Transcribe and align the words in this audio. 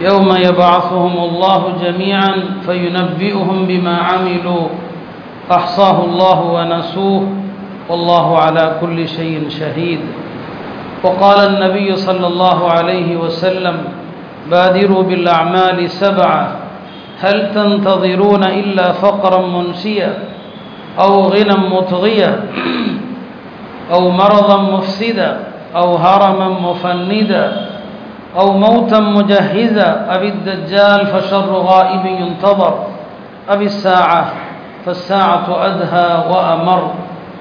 يوم 0.00 0.36
يبعثهم 0.36 1.18
الله 1.18 1.72
جميعا 1.84 2.34
فينبئهم 2.66 3.66
بما 3.66 3.96
عملوا. 3.96 4.68
أحصاه 5.52 6.04
الله 6.04 6.40
ونسوه. 6.42 7.28
والله 7.88 8.38
على 8.38 8.76
كل 8.80 9.08
شيء 9.08 9.48
شهيد. 9.48 10.00
وقال 11.04 11.38
النبي 11.48 11.96
صلى 11.96 12.26
الله 12.26 12.70
عليه 12.70 13.16
وسلم 13.16 13.76
بادروا 14.50 15.02
بالأعمال 15.02 15.90
سبعة. 15.90 16.56
هل 17.20 17.50
تنتظرون 17.54 18.44
إلا 18.44 18.92
فقرا 18.92 19.46
منسيا 19.46 20.14
أو 21.00 21.22
غنى 21.22 21.56
مطغيا 21.70 22.40
أو 23.92 24.10
مرضا 24.10 24.56
مفسدا 24.62 25.40
أو 25.76 25.96
هرما 25.96 26.48
مفندا 26.48 27.66
أو 28.35 28.47
موتا 28.57 28.99
مجهزا 29.17 29.89
أو 30.07 30.21
الدجال 30.23 31.01
فشر 31.07 31.49
غائب 31.69 32.03
ينتظر 32.21 32.73
أو 33.51 33.59
الساعة 33.61 34.23
فالساعة 34.85 35.47
أدهى 35.67 36.09
وأمر 36.31 36.81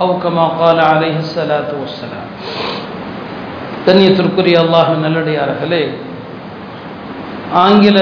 أو 0.01 0.19
كما 0.19 0.45
قال 0.61 0.79
عليه 0.83 1.17
الصلاة 1.19 1.71
والسلام 1.81 2.29
கண்ணியத்திற்குரிய 3.87 4.57
அல்லாஹ் 4.65 4.91
நல்லடியார்களே 5.05 5.85
ஆங்கில 7.65 7.99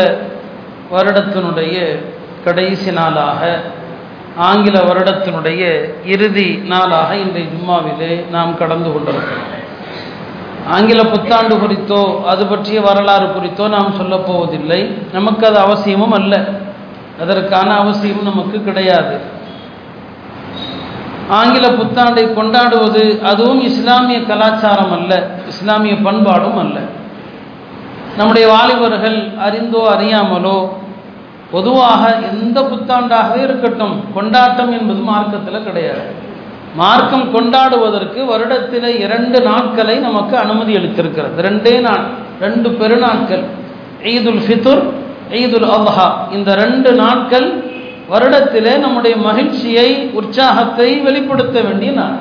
வருடத்தினுடைய 0.95 1.77
கடைசி 2.45 2.91
நாளாக 2.91 3.41
ஆங்கில 4.49 4.77
வருடத்தினுடைய 4.89 5.63
இறுதி 6.15 6.49
நாளாக 6.73 7.11
இன்றைய 7.25 7.47
ஜும்மாவிலே 7.53 8.13
நாம் 8.35 8.53
கடந்து 8.57 8.91
கொண்டிருக்கிறோம் 8.95 9.55
ஆங்கில 10.68 11.04
புத்தாண்டு 11.04 11.60
குறித்தோ 11.60 12.24
அது 12.28 12.48
பற்றிய 12.48 12.82
வரலாறு 12.82 13.32
குறித்தோ 13.32 13.68
நாம் 13.68 13.94
சொல்லப் 13.94 14.28
போவதில்லை. 14.28 14.98
நமக்கு 15.12 15.48
அது 15.48 15.58
அவசியமும் 15.58 16.12
அல்ல. 16.12 16.50
அதற்கான 17.22 17.76
அவசியம் 17.76 18.24
நமக்கு 18.24 18.64
கிடையாது. 18.64 19.20
ஆங்கில 21.30 21.68
புத்தாண்டை 21.68 22.34
கொண்டாடுவது 22.34 23.20
அதுவும் 23.24 23.62
இஸ்லாமிய 23.62 24.22
கலாச்சாரம் 24.22 24.92
அல்ல 24.92 25.28
இஸ்லாமிய 25.48 25.96
பண்பாடும் 25.96 26.58
அல்ல. 26.58 26.80
நம்முடைய 28.18 28.48
வாலிபர்கள் 28.48 29.32
அறிந்தோ 29.38 29.98
அறியாமலோ 29.98 30.70
பொதுவாக 31.52 32.16
எந்த 32.32 32.62
புத்தாண்டாகவே 32.62 33.44
இருக்கட்டும் 33.44 34.04
கொண்டாட்டம் 34.14 34.72
என்பது 34.72 35.00
மார்க்கத்தில் 35.00 35.64
கிடையாது. 35.64 36.32
மார்க்கம் 36.80 37.26
கொண்டாடுவதற்கு 37.34 38.20
வருடத்தில் 38.32 38.88
இரண்டு 39.06 39.40
நாட்களை 39.50 39.96
நமக்கு 40.08 40.36
அனுமதி 40.44 40.74
அளித்திருக்கிறது. 40.80 41.36
ரெண்டே 41.48 41.74
நாள் 41.88 42.06
ரெண்டு 42.46 42.70
பெருநாட்கள். 42.80 43.44
ஈதுல் 44.14 44.42
ஃபித்துர் 44.46 44.82
ஈதுல் 45.42 45.68
அல்ஹா 45.76 46.08
இந்த 46.36 46.50
ரெண்டு 46.64 46.90
நாட்கள் 47.02 47.48
வருடத்திலே 48.14 48.74
நம்முடைய 48.86 49.16
மகிழ்ச்சியை 49.28 49.90
உற்சாகத்தை 50.20 50.88
வெளிப்படுத்த 51.08 51.58
வேண்டிய 51.68 51.92
நாள். 52.00 52.18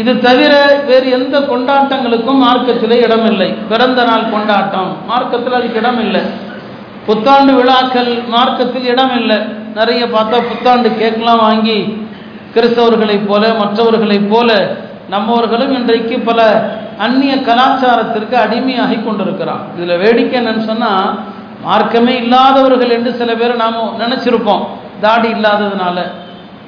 இது 0.00 0.12
தவிர 0.26 0.52
வேறு 0.88 1.06
எந்த 1.18 1.36
கொண்டாட்டங்களுக்கும் 1.52 2.42
மார்க்கத்தில் 2.46 2.96
இடமில்லை. 3.04 3.48
பிறந்த 3.70 4.00
நாள் 4.10 4.30
கொண்டாட்டம் 4.34 4.90
மார்க்கத்தில் 5.06 5.56
அதுக்கு 5.58 5.80
இடமில்லை. 5.82 6.22
புத்தாண்டு 7.06 7.52
விழாக்கள் 7.58 8.10
மார்க்கத்தில் 8.34 8.90
இடமில்லை. 8.92 9.38
நிறைய 9.78 10.02
பார்த்தா 10.16 10.38
புத்தாண்டு 10.50 10.88
கேக்லாம் 11.00 11.42
வாங்கி 11.46 11.78
கிறிஸ்தவர்களைப் 12.54 13.26
போல 13.26 13.54
மற்றவர்களைப் 13.54 14.30
போல 14.30 14.76
நம்மவர்களும் 15.10 15.72
இன்றைக்கு 15.72 16.18
பல 16.18 16.40
அந்நிய 16.98 17.34
கலாச்சாரத்திற்கு 17.34 18.34
அடிமையாகி 18.44 19.04
கொண்டிருக்கிறான் 19.04 19.62
இதில் 19.76 19.96
வேடிக்கை 19.96 20.40
என்னன்னு 20.40 20.58
சொன்னால் 20.58 21.18
மார்க்கமே 21.64 22.16
இல்லாதவர்கள் 22.16 22.90
என்று 22.90 23.14
சில 23.14 23.34
பேர் 23.34 23.56
நாம் 23.56 23.94
நினச்சிருப்போம். 23.98 24.64
தாடி 25.00 25.28
இல்லாததுனால. 25.32 25.98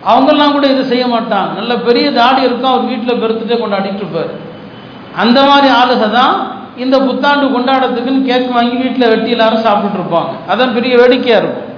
அவங்கெல்லாம் 0.08 0.52
கூட 0.52 0.66
இது 0.66 0.84
செய்ய 0.84 1.06
மாட்டாங்க. 1.06 1.54
நல்ல 1.54 1.76
பெரிய 1.76 2.12
தாடி 2.12 2.42
இருக்கும் 2.42 2.72
அவர் 2.72 2.84
வீட்டில் 2.84 3.20
பெருத்துட்டே 3.22 3.56
கொண்டாடிட்டு 3.60 4.02
இருப்பார். 4.04 4.30
அந்த 5.16 5.42
மாதிரி 5.42 5.74
ஆளுக 5.74 6.10
தான் 6.10 6.34
இந்த 6.76 7.00
புத்தாண்டு 7.00 7.46
கொண்டாடத்துக்குன்னு 7.46 8.22
கேக் 8.22 8.52
வாங்கி 8.52 8.76
வீட்டில் 8.76 9.08
வெட்டி 9.08 9.30
எல்லாரும் 9.30 9.64
சாப்பிட்டுட்டு 9.64 10.00
இருப்பாங்க. 10.00 10.32
அதான் 10.50 10.74
பெரிய 10.74 10.96
வேடிக்கையாக 10.96 11.44
இருக்கும். 11.44 11.69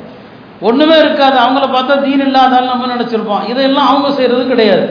ஒன்றுமே 0.69 0.97
இருக்காது. 1.05 1.37
அவங்கள 1.45 1.67
பார்த்தா 1.77 1.95
தீன் 2.05 2.25
இல்லாதால் 2.27 2.71
நம்ம 2.73 2.89
நினச்சிருப்போம். 2.95 3.47
இதையெல்லாம் 3.53 3.91
அவங்க 3.93 4.09
செய்கிறது 4.19 4.45
கிடையாது. 4.53 4.85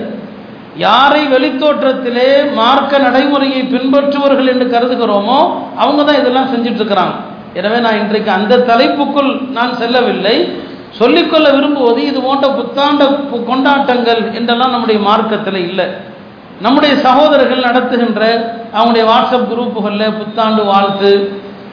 யாரை 0.86 1.22
வெளித்தோற்றத்திலே 1.34 2.28
மார்க்க 2.60 3.00
நடைமுறையை 3.06 3.62
பின்பற்றுவர்கள் 3.74 4.52
என்று 4.54 4.66
கருதுகிறோமோ 4.74 5.40
அவங்க 5.84 6.02
தான் 6.08 6.20
இதெல்லாம் 6.22 6.52
செஞ்சுட்டு 6.52 6.80
இருக்கிறாங்க 6.82 7.16
எனவே 7.60 7.78
நான் 7.86 8.00
இன்றைக்கு 8.02 8.32
அந்த 8.38 8.60
தலைப்புக்குள் 8.70 9.32
நான் 9.58 9.74
செல்லவில்லை. 9.82 10.36
சொல்லிக்கொள்ள 11.00 11.48
விரும்புவது 11.56 12.02
இது 12.12 12.20
போன்ற 12.28 12.48
புத்தாண்ட 12.60 13.04
கொண்டாட்டங்கள் 13.50 14.22
என்றெல்லாம் 14.38 14.74
நம்முடைய 14.76 15.00
மார்க்கத்தில் 15.10 15.60
இல்லை. 15.68 15.88
நம்முடைய 16.66 16.94
சகோதரர்கள் 17.06 17.68
நடத்துகின்ற 17.68 18.22
அவங்களுடைய 18.76 19.06
வாட்ஸ்அப் 19.12 19.48
குரூப்புகளில் 19.52 20.18
புத்தாண்டு 20.20 20.64
வாழ்த்து 20.72 21.12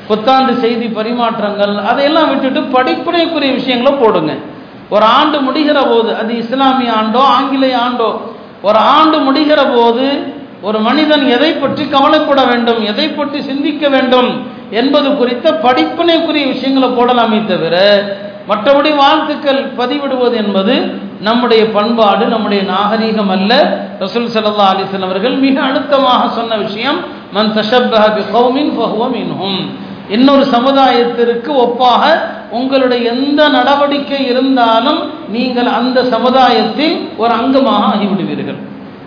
புத்தாண்டு 0.08 0.52
செய்தி 0.62 0.86
பரிமாற்றங்கள் 0.96 1.74
அதையெல்லாம் 1.90 2.30
விட்டுட்டு 2.30 2.60
படிப்பினைக்குரிய 2.74 3.52
விஷயங்களை 3.54 3.92
போடுங்க. 3.94 4.32
ஒரு 4.94 5.06
ஆண்டு 5.18 5.38
முடிகிற 5.46 5.78
போது 5.88 6.10
அது 6.20 6.32
இஸ்லாமிய 6.42 6.90
ஆண்டோ 6.98 7.22
ஆங்கிலேய 7.34 7.76
ஆண்டோ 7.78 8.10
ஒரு 8.62 8.78
ஆண்டு 8.92 9.16
முடிகிற 9.26 9.60
போது 9.72 10.04
ஒரு 10.62 10.78
மனிதன் 10.80 11.24
எதை 11.34 11.50
பற்றி 11.54 11.84
கவலைப்பட 11.88 12.40
வேண்டும் 12.44 12.80
எதை 12.84 13.08
பற்றி 13.08 13.38
சிந்திக்க 13.42 13.88
வேண்டும் 13.88 14.30
என்பது 14.72 15.08
குறித்த 15.16 15.52
படிப்பினைக்குரிய 15.64 16.46
விஷயங்களை 16.46 16.88
போடலாமே 16.90 17.40
தவிர 17.46 17.74
மற்றபடி 18.48 18.90
வாழ்த்துக்கள் 18.96 19.60
பதிவிடுவது 19.78 20.36
என்பது 20.36 20.74
நம்முடைய 21.20 21.62
பண்பாடு 21.70 22.24
நம்முடைய 22.26 22.60
நாகரீகம் 22.70 23.32
அல்ல. 23.36 23.52
ரசூல் 24.00 24.28
சல்லா 24.34 24.66
அலிஸ்லாம் 24.72 25.06
அவர்கள் 25.08 25.36
மிக 25.36 25.56
அழுத்தமாக 25.62 26.22
சொன்ன 26.30 26.56
விஷயம் 26.56 26.98
மன் 27.32 27.52
தஷப்பி 27.56 28.22
கௌமின் 28.32 28.72
ஃபஹுவமின்ஹும் 28.76 29.60
இன்னொரு 30.16 30.44
சமுதாயத்திற்கு 30.54 31.50
ஒப்பாக 31.64 32.04
உங்களுடைய 32.58 33.00
எந்த 33.14 33.40
நடவடிக்கை 33.56 34.20
இருந்தாலும் 34.32 35.00
நீங்கள் 35.34 35.70
அந்த 35.78 35.98
சமுதாயத்தில் 36.12 36.94
ஒரு 37.22 37.32
அங்கமாக 37.40 37.88
ஆகிவிடுவீர்கள். 37.90 38.58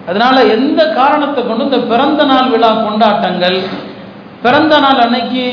அதனால 0.09 0.36
எந்த 0.56 0.81
காரணத்தை 1.00 1.42
கொண்டு 1.44 1.68
இந்த 1.69 1.80
பிறந்த 1.92 2.21
நாள் 2.31 2.51
விழா 2.53 2.71
கொண்டாட்டங்கள் 2.86 3.57
பிறந்த 4.45 4.75
நாள் 4.83 5.01
அன்னைக்கு 5.06 5.44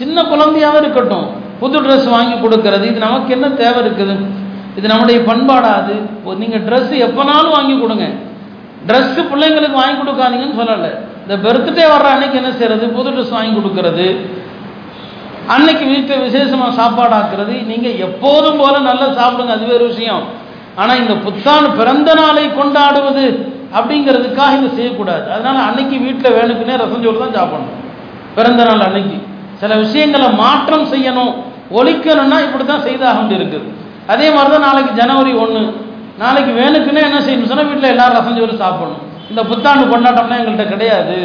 சின்ன 0.00 0.24
குழந்தையாக 0.30 0.80
இருக்கட்டும் 0.82 1.26
புது 1.60 1.78
ட்ரெஸ் 1.84 2.08
வாங்கி 2.14 2.36
கொடுக்கறது 2.40 2.84
இது 2.90 2.98
நமக்கு 3.06 3.30
என்ன 3.36 3.46
தேவை 3.60 3.78
இருக்குது? 3.84 4.14
இது 4.78 4.86
நம்முடைய 4.92 5.18
பண்பாடாது 5.28 5.94
நீங்கள் 6.42 6.64
ட்ரெஸ் 6.68 6.94
எப்போனாலும் 7.06 7.54
வாங்கி 7.56 7.76
கொடுங்க. 7.82 8.06
ட்ரெஸ்ஸு 8.88 9.20
பிள்ளைங்களுக்கு 9.30 9.78
வாங்கி 9.82 9.96
கொடுக்காதீங்கன்னு 10.00 10.58
சொல்லலை. 10.62 10.90
இந்த 11.22 11.36
பர்த்டே 11.44 11.84
வர்ற 11.92 12.08
அன்னைக்கு 12.14 12.40
என்ன 12.40 12.50
செய்யறது? 12.58 12.84
புது 12.96 13.14
ட்ரெஸ் 13.14 13.36
வாங்கி 13.36 13.54
கொடுக்கறது. 13.58 14.06
அன்னைக்கு 15.54 15.84
வீட்டில் 15.92 16.24
விசேஷமாக 16.26 16.76
சாப்பாடு 16.80 17.14
ஆக்குறது 17.18 17.54
நீங்கள் 17.70 18.00
எப்போதும் 18.06 18.60
போல 18.62 18.74
நல்லா 18.88 19.06
சாப்பிடுங்க 19.18 19.54
அது 19.56 19.70
வேறு 19.72 19.84
விஷயம். 19.92 20.24
ஆனால் 20.80 21.00
இந்த 21.02 21.14
புத்தாண்டு 21.24 21.68
பிறந்த 21.80 22.10
நாளை 22.20 22.44
கொண்டாடுவது 22.58 23.26
அப்படிங்கிறதுக்காக 23.78 24.58
இதை 24.58 24.70
செய்யக்கூடாது. 24.78 25.24
அதனால் 25.34 25.66
அன்னைக்கு 25.68 25.96
வீட்டில் 26.06 26.36
வேணுக்குன்னே 26.38 26.76
ரசஞ்சோறு 26.82 27.22
தான் 27.24 27.36
சாப்பிடணும். 27.38 27.80
பிறந்த 28.36 28.62
நாள் 28.68 28.86
அன்னைக்கு. 28.88 29.18
சில 29.60 29.72
விஷயங்களை 29.84 30.28
மாற்றம் 30.44 30.86
செய்யணும். 30.94 31.32
ஒழிக்கணும்னா 31.78 32.38
இப்படி 32.46 32.64
தான் 32.66 32.86
செய்தாக 32.88 33.14
வேண்டி 33.18 33.34
இருக்குது 33.38 33.68
அதே 34.12 34.26
மாதிரி 34.34 34.50
தான் 34.54 34.66
நாளைக்கு 34.68 34.92
ஜனவரி 35.00 35.32
ஒன்று 35.44 35.62
நாளைக்கு 36.22 36.52
வேணுக்குன்னே 36.60 37.00
என்ன 37.08 37.18
செய்யணும் 37.26 37.50
சொன்னால் 37.52 37.68
வீட்டில் 37.70 37.92
எல்லாரும் 37.94 38.18
ரசம் 38.18 38.36
சோறு 38.38 38.62
சாப்பிடணும். 38.64 39.02
இந்த 39.30 39.42
புத்தாண்டு 39.50 39.84
கொண்டாட்டம்னா 39.92 40.38
எங்கள்கிட்ட 40.40 40.66
கிடையாது. 40.74 41.16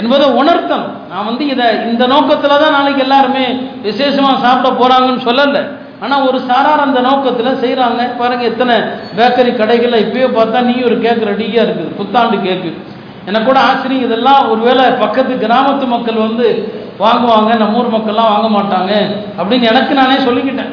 என்பதை 0.00 0.26
உணர்த்தணும் 0.40 0.94
நான் 1.10 1.28
வந்து 1.30 1.44
இதை 1.52 1.66
இந்த 1.90 2.04
நோக்கத்தில் 2.14 2.60
தான் 2.62 2.76
நாளைக்கு 2.78 3.02
எல்லாருமே 3.06 3.44
விசேஷமாக 3.86 4.42
சாப்பிட 4.44 4.68
போகிறாங்கன்னு 4.80 5.26
சொல்லலை. 5.28 5.62
ஆனால் 6.04 6.24
ஒரு 6.28 6.38
சாரார் 6.48 6.82
அந்த 6.86 7.00
நோக்கத்தில் 7.06 7.60
செய்கிறாங்க 7.62 8.02
பாருங்க 8.18 8.44
எத்தனை 8.50 8.74
பேக்கரி 9.18 9.52
கடைகளில் 9.60 10.02
இப்பயே 10.04 10.28
பார்த்தா 10.38 10.58
நீ 10.68 10.74
ஒரு 10.88 10.96
கேக் 11.04 11.22
ரெடியாக 11.30 11.64
இருக்குது. 11.66 11.94
புத்தாண்டு 12.00 12.38
கேக்கு 12.46 12.72
எனக்கு 13.28 13.48
கூட 13.48 13.60
ஆச்சரியம். 13.68 14.04
இதெல்லாம் 14.06 14.42
ஒருவேளை 14.54 14.82
பக்கத்து 15.04 15.36
கிராமத்து 15.44 15.86
மக்கள் 15.94 16.24
வந்து 16.26 16.48
வாங்குவாங்க. 17.04 17.50
நம்ம 17.62 17.80
ஊர் 17.80 17.94
மக்கள்லாம் 17.94 18.30
வாங்க 18.34 18.50
மாட்டாங்க. 18.58 18.92
அப்படின்னு 19.38 19.70
எனக்கு 19.72 19.94
நானே 20.00 20.18
சொல்லிக்கிட்டேன். 20.26 20.70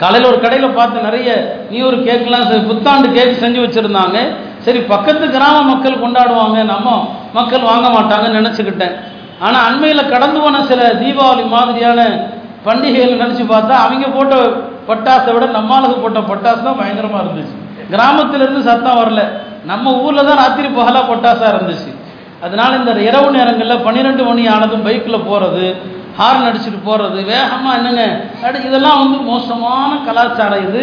காலையில் 0.00 0.30
ஒரு 0.30 0.38
கடையில் 0.40 0.76
பார்த்து 0.78 1.06
நிறைய 1.08 1.28
நீ 1.68 1.78
ஒரு 1.90 1.98
கேக்கெலாம் 2.08 2.48
புத்தாண்டு 2.70 3.08
கேக் 3.18 3.40
செஞ்சு 3.44 3.60
வச்சுருந்தாங்க. 3.64 4.18
சரி 4.64 4.80
பக்கத்து 4.94 5.26
கிராம 5.36 5.56
மக்கள் 5.70 6.02
கொண்டாடுவாங்க. 6.02 6.58
நம்ம 6.72 6.96
மக்கள் 7.36 7.68
வாங்க 7.70 7.86
மாட்டாங்கன்னு 7.96 8.38
நினச்சிக்கிட்டேன். 8.40 8.94
ஆனால் 9.46 9.64
அண்மையில் 9.68 10.10
கடந்து 10.14 10.38
போன 10.44 10.62
சில 10.70 10.82
தீபாவளி 11.02 11.44
மாதிரியான 11.56 12.00
பண்டிகைகள் 12.66 13.22
நினச்சி 13.24 13.44
பார்த்தா 13.52 13.74
அவங்க 13.86 14.06
போட்ட 14.16 14.36
பட்டாசை 14.88 15.30
விட 15.34 15.46
நம்மளுக்கு 15.58 15.96
போட்ட 16.04 16.20
பட்டாசு 16.30 16.62
தான் 16.68 16.80
பயங்கரமாக 16.80 17.22
இருந்துச்சு. 17.24 17.56
கிராமத்திலேருந்து 17.92 18.62
சத்தம் 18.70 18.98
வரல. 19.00 19.22
நம்ம 19.70 19.92
ஊரில் 20.04 20.28
தான் 20.28 20.40
ராத்திரி 20.42 20.68
பகலாக 20.78 21.04
பட்டாசாக 21.12 21.52
இருந்துச்சு. 21.54 21.90
அதனால் 22.44 22.78
இந்த 22.78 22.92
இரவு 23.08 23.28
நேரங்களில் 23.36 23.84
பன்னிரெண்டு 23.86 24.22
மணி 24.28 24.42
ஆனதும் 24.54 24.84
பைக்கில் 24.86 25.24
போகிறது 25.28 25.64
ஹார்ன் 26.18 26.46
அடிச்சுட்டு 26.48 26.80
போகிறது 26.88 27.18
வேகமாக 27.30 27.76
என்னங்க 27.78 28.04
அடி 28.46 28.58
இதெல்லாம் 28.68 29.00
வந்து 29.02 29.18
மோசமான 29.30 29.90
கலாச்சாரம் 30.06 30.64
இது. 30.66 30.82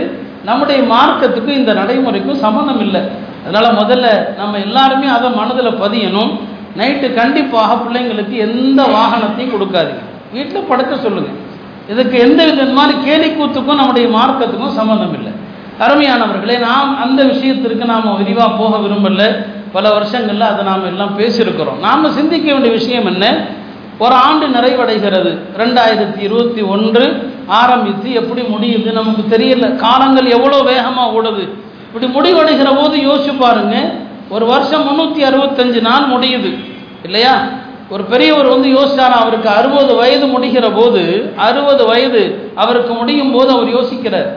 நம்முடைய 0.49 0.79
மார்க்கத்துக்கும் 0.93 1.59
இந்த 1.59 1.71
நடைமுறைக்கும் 1.79 2.41
சம்மந்தம் 2.45 2.81
இல்லை. 2.85 3.01
அதனால் 3.45 3.77
முதல்ல 3.77 4.35
நம்ம 4.35 4.57
எல்லாருமே 4.57 5.07
அதை 5.07 5.29
மனதில் 5.29 5.79
பதியணும். 5.83 6.39
நைட்டு 6.77 7.13
கண்டிப்பாக 7.13 7.75
பிள்ளைங்களுக்கு 7.75 8.35
எந்த 8.37 8.83
வாகனத்தையும் 8.83 9.53
கொடுக்காதீங்க. 9.53 10.03
வீட்டில் 10.33 10.69
படுக்க 10.69 10.95
சொல்லுங்கள் 10.97 11.39
இதுக்கு 11.89 12.19
எந்த 12.19 12.45
விதமான 12.45 12.93
கேலி 13.05 13.29
கூத்துக்கும் 13.29 13.79
நம்முடைய 13.79 14.07
மார்க்கத்துக்கும் 14.07 14.77
சம்மந்தம் 14.79 15.13
இல்லை 15.13 15.31
அருமையானவர்களே 15.79 16.59
நாம் 16.59 17.01
அந்த 17.01 17.23
விஷயத்திற்கு 17.23 17.85
நாம் 17.85 18.17
விரிவாக 18.17 18.51
போக 18.51 18.77
விரும்பல. 18.77 19.45
பல 19.71 19.89
வருஷங்களில் 19.89 20.49
அதை 20.51 20.65
நாம் 20.65 20.85
எல்லாம் 20.85 21.19
பேசியிருக்கிறோம். 21.19 21.79
நாம் 21.79 22.11
சிந்திக்க 22.11 22.51
வேண்டிய 22.51 22.73
விஷயம் 22.73 23.05
என்ன? 23.05 23.45
ஒரு 23.99 24.15
ஆண்டு 24.15 24.47
நிறைவடைகிறது. 24.47 25.37
ரெண்டாயிரத்தி 25.57 26.19
இருபத்தி 26.19 26.61
ஒன்று 26.61 27.31
ஆரம்பித்து 27.47 28.13
எப்படி 28.13 28.41
முடியுது 28.41 28.91
நமக்கு 28.91 29.37
தெரியல. 29.37 29.75
காலங்கள் 29.75 30.25
எவ்வளோ 30.25 30.61
வேகமாக 30.61 31.21
ஓடுது. 31.21 31.49
இப்படி 31.93 32.31
முடிவடைகிற 32.31 32.75
போது 32.75 32.97
யோசிச்சு 32.97 33.37
பாருங்க. 33.39 33.91
ஒரு 34.29 34.45
வருஷம் 34.45 34.87
முந்நூற்றி 34.87 35.21
அறுபத்தஞ்சு 35.21 35.81
நாள் 35.81 36.09
முடியுது. 36.09 36.59
இல்லையா? 37.03 37.41
ஒரு 37.89 38.03
பெரியவர் 38.03 38.47
வந்து 38.47 38.67
யோசிச்சாரா? 38.67 39.09
அவருக்கு 39.09 39.49
அறுபது 39.49 39.95
வயது 39.95 40.27
முடிகிற 40.27 40.75
போது 40.75 41.33
அறுபது 41.37 41.85
வயது 41.85 42.51
அவருக்கு 42.55 42.93
முடியும் 42.93 43.31
போது 43.31 43.51
அவர் 43.51 43.67
யோசிக்கிறார். 43.67 44.27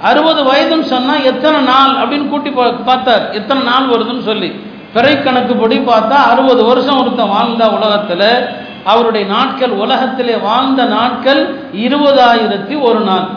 அறுபது 0.00 0.44
வயதுன்னு 0.44 0.82
சொன்னால் 0.82 1.24
எத்தனை 1.24 1.60
நாள் 1.60 1.94
அப்படின்னு 1.94 2.28
கூட்டி 2.28 2.50
பா- 2.50 2.84
பார்த்தார். 2.84 3.32
எத்தனை 3.32 3.62
நாள் 3.62 3.88
வருதுன்னு 3.88 4.22
சொல்லி. 4.22 4.60
பிறை 4.92 5.22
கணக்குப்படி 5.22 5.78
பார்த்தா 5.78 6.10
அறுபது 6.10 6.64
வருஷம் 6.64 7.00
ஒருத்தன் 7.00 7.28
வாழ்ந்த 7.28 7.68
உலகத்தில். 7.68 8.46
அவருடைய 8.84 9.26
நாட்கள் 9.26 9.70
உலகத்திலே 9.70 10.36
வாழ்ந்த 10.36 10.84
நாட்கள் 10.84 11.54
இருபதாயிரத்தி 11.72 12.80
ஒரு 12.80 13.00
நாள். 13.00 13.28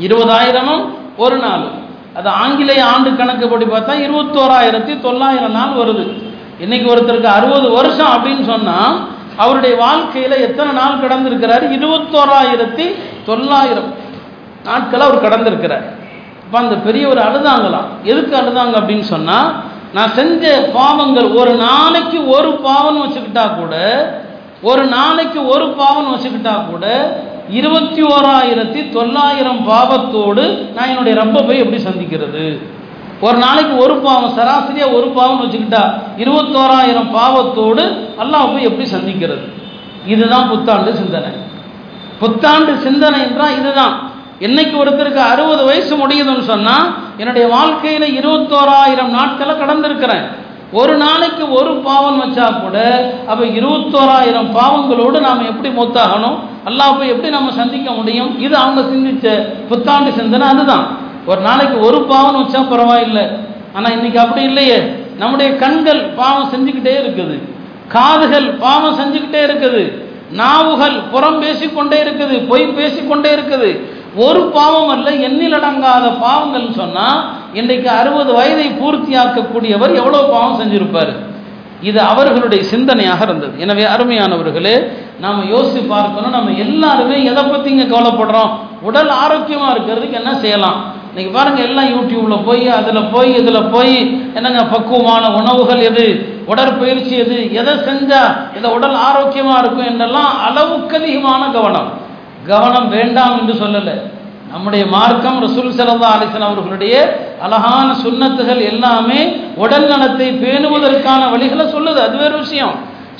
இருபதாயிரமும் 0.00 0.84
ஒரு 1.16 1.38
நாள். 1.38 1.77
அது 2.16 2.28
ஆங்கிலேய 2.28 2.82
ஆண்டு 2.92 3.10
கணக்குப்படி 3.10 3.64
பார்த்தா 3.64 3.94
இருபத்தோராயிரத்தி 4.06 5.00
தொள்ளாயிரம் 5.00 5.56
நாள் 5.58 5.78
வருது. 5.80 6.04
இன்னைக்கு 6.64 6.86
ஒருத்தருக்கு 6.94 7.30
அறுபது 7.38 7.70
வருஷம் 7.70 8.12
அப்படின்னு 8.14 8.44
சொன்னால் 8.52 8.96
அவருடைய 9.36 9.76
வாழ்க்கையில் 9.76 10.42
எத்தனை 10.46 10.70
நாள் 10.72 11.02
கடந்திருக்கிறார்? 11.02 11.64
இருபத்தோராயிரத்தி 11.76 12.86
தொள்ளாயிரம் 13.26 13.90
நாட்கள் 14.68 15.00
அவர் 15.00 15.24
கடந்திருக்கிறார். 15.26 15.86
இப்போ 16.44 16.58
அந்த 16.58 16.76
பெரியவர் 16.86 17.20
அழுதாங்களாம். 17.28 17.88
எதுக்கு 18.04 18.34
அழுதாங்க 18.40 18.74
அப்படின்னு 18.80 19.06
சொன்னால் 19.14 19.48
நான் 19.96 20.16
செஞ்ச 20.18 20.44
பாவங்கள் 20.72 21.28
ஒரு 21.40 21.52
நாளைக்கு 21.66 22.18
ஒரு 22.36 22.50
பாவம் 22.66 23.02
வச்சுக்கிட்டா 23.04 23.44
கூட 23.60 23.74
ஒரு 24.62 24.84
நாளைக்கு 24.86 25.40
ஒரு 25.54 25.66
பாவம் 25.80 26.10
வச்சுக்கிட்டா 26.12 26.54
கூட 26.70 26.86
இருபத்தி 27.48 28.02
ஓராயிரத்தி 28.02 28.90
தொள்ளாயிரம் 28.90 29.68
பாவத்தோடு 29.68 30.72
நான் 30.74 30.88
என்னுடைய 30.88 31.20
ரப்பை 31.22 31.46
போய் 31.46 31.58
எப்படி 31.58 31.82
சந்திக்கிறது? 31.82 32.58
ஒரு 33.20 33.38
நாளைக்கு 33.38 33.76
ஒரு 33.76 33.96
பாவம் 33.96 34.36
சராசரியாக 34.38 34.92
ஒரு 34.92 35.06
பாவம்னு 35.16 35.44
வச்சுக்கிட்டா 35.44 35.82
இருபத்தோராயிரம் 36.16 37.10
பாவத்தோடு 37.12 38.10
அல்லாஹ் 38.18 38.52
போய் 38.52 38.62
எப்படி 38.62 38.90
சந்திக்கிறது? 38.90 39.44
இதுதான் 40.06 40.48
புத்தாண்டு 40.48 40.94
சிந்தனை. 40.94 41.30
புத்தாண்டு 42.18 42.76
சிந்தனை 42.76 43.20
என்றால் 43.20 43.58
இதுதான். 43.58 44.10
என்னைக்கு 44.40 44.76
ஒருத்தருக்கு 44.82 45.16
அறுபது 45.16 45.64
வயசு 45.64 46.06
முடியுதுன்னு 46.06 46.40
சொன்னால் 46.40 46.94
என்னுடைய 47.16 47.48
வாழ்க்கையில் 47.48 48.20
இருபத்தோராயிரம் 48.20 49.10
நாட்களை 49.10 49.54
கடந்திருக்கிறேன். 49.54 50.26
ஒரு 50.72 50.96
நாளைக்கு 50.96 51.50
ஒரு 51.50 51.70
பாவம் 51.84 52.20
வச்சா 52.22 52.46
கூட 52.60 52.78
அப்போ 53.30 53.44
இருபத்தோராயிரம் 53.44 54.48
பாவங்களோடு 54.56 55.20
நாம் 55.20 55.48
எப்படி 55.50 55.68
மூத்தாகணும்? 55.68 56.38
அல்லாஹ் 56.68 56.96
போய் 56.96 57.08
எப்படி 57.08 57.28
நம்ம 57.28 57.50
சந்திக்க 57.50 57.90
முடியும்? 57.90 58.38
இது 58.38 58.56
அவங்க 58.56 58.80
சிந்திச்ச 58.80 59.26
புத்தாண்டு 59.68 60.12
சிந்தனை 60.12 60.48
அதுதான். 60.48 60.86
ஒரு 61.26 61.40
நாளைக்கு 61.40 61.80
ஒரு 61.80 62.00
பாவம் 62.02 62.38
வச்சா 62.40 62.68
பரவாயில்லை. 62.68 63.24
ஆனால் 63.74 63.92
இன்னைக்கு 63.92 64.20
அப்படி 64.20 64.42
இல்லையே. 64.42 64.78
நம்முடைய 65.18 65.56
கண்கள் 65.56 66.02
பாவம் 66.20 66.50
செஞ்சுக்கிட்டே 66.52 66.94
இருக்குது. 67.02 67.36
காதுகள் 67.88 68.48
பாவம் 68.64 68.98
செஞ்சுக்கிட்டே 69.00 69.40
இருக்குது. 69.48 69.82
நாவுகள் 70.30 70.96
புறம் 71.12 71.40
பேசிக்கொண்டே 71.42 72.02
இருக்குது. 72.04 72.46
பொய் 72.46 72.66
பேசிக்கொண்டே 72.66 73.32
இருக்குது. 73.36 73.70
ஒரு 74.16 74.42
பாவம் 74.56 74.88
அல்ல 74.88 75.10
எண்ணில் 75.10 75.56
அடங்காத 75.58 76.18
பாவங்கள் 76.18 76.76
சொன்னா 76.80 77.08
இன்றைக்கு 77.54 77.90
அறுபது 77.90 78.32
வயதை 78.32 78.68
பூர்த்தியாக்கக்கூடியவர் 78.80 79.94
எவ்வளவு 79.94 80.28
பாவம் 80.28 80.58
செஞ்சிருப்பார்? 80.60 81.12
இது 81.80 82.00
அவர்களுடைய 82.00 82.64
சிந்தனையாக 82.64 83.22
இருந்தது. 83.22 83.60
எனவே 83.60 83.84
அருமையானவர்களே 83.84 84.90
நாம் 85.20 85.48
யோசித்து 85.48 85.82
பார்க்கணும். 85.82 86.30
நம்ம 86.30 86.50
எல்லாருமே 86.50 87.24
எதை 87.24 87.44
பற்றி 87.44 87.70
இங்கே 87.70 87.84
கவலைப்படுறோம்? 87.84 88.50
உடல் 88.82 89.08
ஆரோக்கியமாக 89.08 89.72
இருக்கிறதுக்கு 89.74 90.20
என்ன 90.22 90.34
செய்யலாம்? 90.34 90.78
இன்னைக்கு 91.10 91.38
பாருங்க 91.38 91.62
எல்லாம் 91.62 91.92
யூடியூப்ல 91.96 92.44
போய் 92.44 92.68
அதில் 92.68 93.10
போய் 93.10 93.34
இதில் 93.34 93.70
போய் 93.70 93.96
என்னங்க 94.34 94.64
பக்குவமான 94.64 95.30
உணவுகள் 95.34 95.80
எது? 95.80 96.34
உடற்பயிற்சி 96.46 97.16
எது? 97.16 97.52
எதை 97.52 97.74
செஞ்சா 97.74 98.22
இதை 98.58 98.70
உடல் 98.70 98.94
ஆரோக்கியமாக 98.94 99.58
இருக்கும்? 99.58 99.86
என்றெல்லாம் 99.86 100.30
அளவுக்கு 100.48 100.96
அதிகமான 100.96 101.50
கவனம். 101.50 101.88
கவனம் 102.50 102.88
வேண்டாம் 102.96 103.36
என்று 103.40 103.54
சொல்லலை. 103.62 103.96
நம்முடைய 104.52 104.84
மார்க்கம் 104.94 105.40
ரசூல் 105.44 105.72
சல்லா 105.78 106.10
அலிசன் 106.16 106.46
அவர்களுடைய 106.48 106.94
அழகான 107.46 107.88
சுண்ணத்துகள் 108.04 108.60
எல்லாமே 108.72 109.18
உடல் 109.62 109.88
நலத்தை 109.90 110.28
பேணுவதற்கான 110.42 111.22
வழிகளை 111.32 111.64
சொல்லுது. 111.74 112.00
அது 112.06 112.16
வேறு 112.22 112.36
விஷயம். 112.44 112.74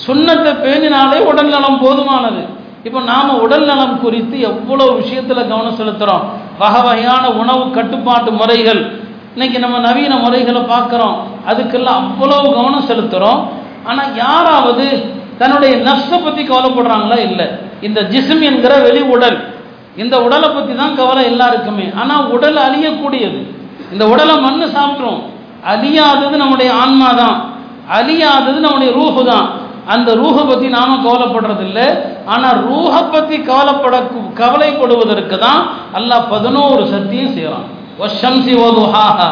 சுண்ணத்தை 0.06 0.52
பேணினாலே 0.64 1.18
உடல் 1.30 1.52
நலம் 1.54 1.82
போதுமானது. 1.84 2.42
இப்போ 2.86 3.00
நாம் 3.10 3.40
உடல் 3.44 3.66
நலம் 3.70 3.96
குறித்து 4.04 4.36
எவ்வளோ 4.50 4.86
விஷயத்தில் 5.00 5.48
கவனம் 5.50 5.78
செலுத்துகிறோம் 5.80 6.24
வகை 6.60 6.80
வகையான 6.86 7.24
உணவு 7.42 7.64
கட்டுப்பாட்டு 7.76 8.30
முறைகள். 8.40 8.82
இன்னைக்கு 9.34 9.58
நம்ம 9.64 9.76
நவீன 9.86 10.12
முறைகளை 10.24 10.62
பார்க்குறோம். 10.72 11.16
அதுக்கெல்லாம் 11.50 12.00
அவ்வளோ 12.04 12.36
கவனம் 12.56 12.88
செலுத்துகிறோம் 12.90 13.40
ஆனால் 13.88 14.12
யாராவது 14.24 14.86
தன்னுடைய 15.39 15.73
நஷ்ட 15.87 16.17
பற்றி 16.17 16.41
கவலைப்படுறாங்களா 16.43 17.17
இல்லை 17.27 17.47
இந்த 17.81 17.99
ஜிஸ்ம் 18.11 18.43
என்கிற 18.49 18.73
வெளி 18.83 19.01
உடல் 19.13 19.37
இந்த 19.95 20.15
உடலை 20.25 20.49
பற்றி 20.49 20.73
தான் 20.73 20.95
கவலை 20.95 21.23
எல்லாருக்குமே 21.31 21.87
ஆனால் 22.01 22.29
உடல் 22.35 22.59
அழியக்கூடியது 22.63 23.39
இந்த 23.91 24.03
உடலை 24.13 24.35
மண்ணு 24.45 24.67
சாப்பிட்றோம் 24.75 25.21
அழியாதது 25.73 26.35
நம்முடைய 26.37 26.69
ஆன்மா 26.83 27.09
தான் 27.19 27.37
அழியாதது 27.97 28.57
நம்முடைய 28.65 28.91
ரூஹு 28.97 29.23
தான் 29.29 29.47
அந்த 29.93 30.09
ரூஹை 30.19 30.43
பற்றி 30.43 30.67
நாம 30.75 30.91
கவலைப்படுறது 30.99 31.63
இல்லை 31.67 31.87
ஆனால் 32.27 32.59
ரூஹை 32.67 33.01
பற்றி 33.07 33.37
கவலைப்பட 33.49 33.95
கவலைப்படுவதற்கு 34.39 35.37
தான் 35.39 35.61
அல்லாஹ் 35.93 36.29
பதினோரு 36.29 36.83
சத்தியம் 36.93 37.33
செய்கிறான் 37.35 37.67
வஷம்சி 37.99 38.55
வதுஹாஹா 38.61 39.29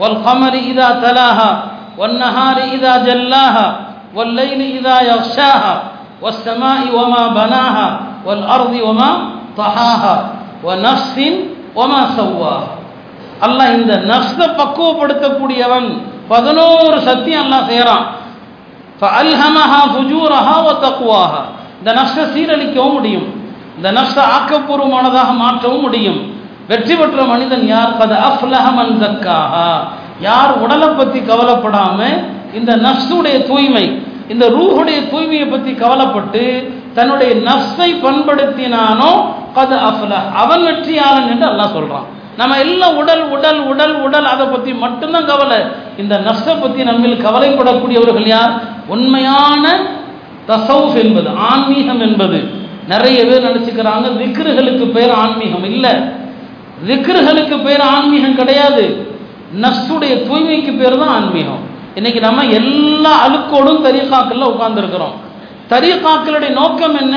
வல் 0.00 0.18
கமரி 0.24 0.62
இதா 0.70 0.88
தலாஹா 1.04 1.50
والنهار 1.98 2.56
إذا 2.70 2.92
جلاها 3.04 3.66
والليل 4.16 4.60
إذا 4.76 4.96
يغشاها 5.02 5.74
والسماء 6.22 6.80
وما 6.92 7.24
بناها 7.30 7.88
والأرض 8.26 8.74
وما 8.80 9.10
طحاها 9.56 10.16
ونفس 10.64 11.16
وما 11.76 12.00
سواها 12.12 12.68
அல்லாஹ் 13.40 13.70
இந்த 13.78 13.92
நஃப்ஸை 14.10 14.46
பக்குவப்படுத்தக்கூடியவன் 14.58 15.88
பதினோரு 16.28 16.96
சத்தியம் 17.08 17.44
அல்லாஹ் 17.46 17.68
செய்கிறான் 17.70 18.04
فألهمها 19.00 19.80
فجورها 19.94 20.56
وتقواها 20.66 21.42
இந்த 21.80 21.90
நஃப்ஸை 21.98 22.24
சீரழிக்கவும் 22.34 22.96
முடியும் 22.96 23.26
இந்த 23.78 23.88
நஃப்ஸை 23.98 24.24
ஆக்கப்பூர்வமானதாக 24.36 25.30
மாற்றவும் 25.42 25.84
முடியும் 25.86 26.20
வெற்றி 26.70 26.94
பெற்ற 27.00 27.20
மனிதன் 27.32 27.64
யார் 27.72 27.96
கத 28.00 28.12
அஃப்லஹமன் 28.28 28.92
ஜக்காஹா 29.02 29.68
யார் 30.26 30.52
உடலை 30.62 30.88
பற்றி 30.92 31.20
கவலைப்படாம 31.30 31.98
இந்த 32.59 32.71
நஃப்ஸுடைய 32.85 33.37
தூய்மை 33.49 33.85
இந்த 34.33 34.45
ரூஹுடைய 34.57 34.99
தூய்மையை 35.11 35.47
பற்றி 35.49 35.71
கவலைப்பட்டு 35.83 36.43
தன்னுடைய 36.97 37.31
நஃப்ஸை 37.47 37.89
பண்படுத்தினானோ 38.05 39.11
கது 39.57 39.77
அஃப்ல 39.89 40.13
அவன் 40.43 40.63
வெற்றியாளன் 40.67 41.29
என்று 41.33 41.45
அல்லாஹ் 41.51 41.75
சொல்கிறான் 41.77 42.07
நம்ம 42.39 42.53
எல்லாம் 42.63 42.95
உடல் 43.01 43.21
உடல் 43.35 43.59
உடல் 43.71 43.93
உடல் 44.05 44.25
அதை 44.31 44.45
பற்றி 44.53 44.71
மட்டும்தான் 44.83 45.27
கவலை. 45.31 45.59
இந்த 46.01 46.13
நஃப்ஸை 46.27 46.55
பற்றி 46.63 46.81
நம்மில் 46.89 47.21
கவலைப்படக்கூடியவர்கள் 47.25 48.27
யார்? 48.31 48.53
உண்மையான 48.93 49.65
தசவுஃப் 50.49 50.97
என்பது 51.03 51.29
ஆன்மீகம் 51.51 52.01
என்பது. 52.07 52.39
நிறைய 52.91 53.19
பேர் 53.29 53.47
நினச்சிக்கிறாங்க 53.49 54.07
விக்ருகளுக்கு 54.21 54.87
பேர் 54.97 55.13
ஆன்மீகம் 55.23 55.65
இல்லை. 55.71 55.93
விக்ருகளுக்கு 56.89 57.57
பேர் 57.67 57.83
ஆன்மீகம் 57.93 58.39
கிடையாது. 58.41 58.83
நஃப்ஸுடைய 59.63 60.13
தூய்மைக்கு 60.27 60.73
பேர் 60.81 60.99
தான் 61.03 61.15
ஆன்மீகம். 61.19 61.63
இன்னைக்கு 61.99 62.21
நம்ம 62.25 62.41
எல்லா 62.59 63.11
அழுக்கோடும் 63.25 63.83
தரீகாக்கள்ல 63.85 64.47
உட்கார்ந்துருக்கிறோம். 64.53 65.13
தரீகாக்களுடைய 65.71 66.51
நோக்கம் 66.61 66.95
என்ன? 67.03 67.15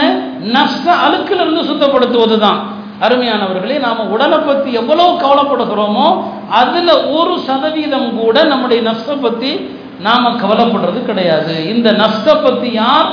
நஃப்ஸ 0.57 0.85
அழுக்கிலிருந்து 1.05 1.63
சுத்தப்படுத்துவது 1.71 2.37
தான் 2.45 2.61
அருமையானவர்களே 3.07 3.77
நாம் 3.87 4.13
உடலை 4.15 4.39
பற்றி 4.49 4.71
எவ்வளோ 4.81 5.07
கவலைப்படுகிறோமோ 5.23 6.07
அதில் 6.61 6.93
ஒரு 7.19 7.35
சதவீதம் 7.49 8.09
கூட 8.21 8.37
நம்முடைய 8.53 8.81
நஷ்ட 8.91 9.17
பற்றி 9.25 9.51
நாம் 10.07 10.39
கவலைப்படுறது 10.43 11.03
கிடையாது. 11.11 11.55
இந்த 11.73 11.89
நஷ்டை 12.03 12.37
பற்றி 12.47 12.71
யார் 12.83 13.09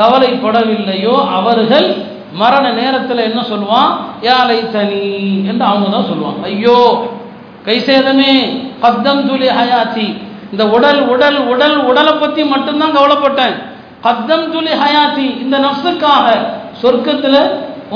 கவலைப்படவில்லையோ 0.00 1.16
அவர்கள் 1.38 1.88
மரண 2.42 2.64
நேரத்தில் 2.80 3.26
என்ன 3.28 3.40
சொல்லுவான்? 3.50 3.90
யாலை 4.28 4.58
தனி 4.76 5.04
என்று 5.50 5.64
அவங்க 5.70 5.88
தான் 5.96 6.08
சொல்லுவாங்க. 6.12 6.42
ஐயோ 6.52 6.78
கைசேதமே 7.66 8.32
கத்தம் 8.82 9.26
துளி 9.28 9.48
ஹயாத்தி. 9.60 10.08
இந்த 10.52 10.64
உடல் 10.76 11.00
உடல் 11.12 11.38
உடல் 11.52 11.76
உடலை 11.90 12.12
பத்தி 12.22 12.42
மட்டும்தான் 12.52 12.94
கவலைப்பட்டேன். 12.98 13.56
கத்தம் 14.04 14.46
துளி 14.52 14.72
ஹயாத்தி 14.82 15.26
இந்த 15.44 15.56
நர்ஸுக்காக 15.64 16.26
சொர்க்கத்தில் 16.82 17.40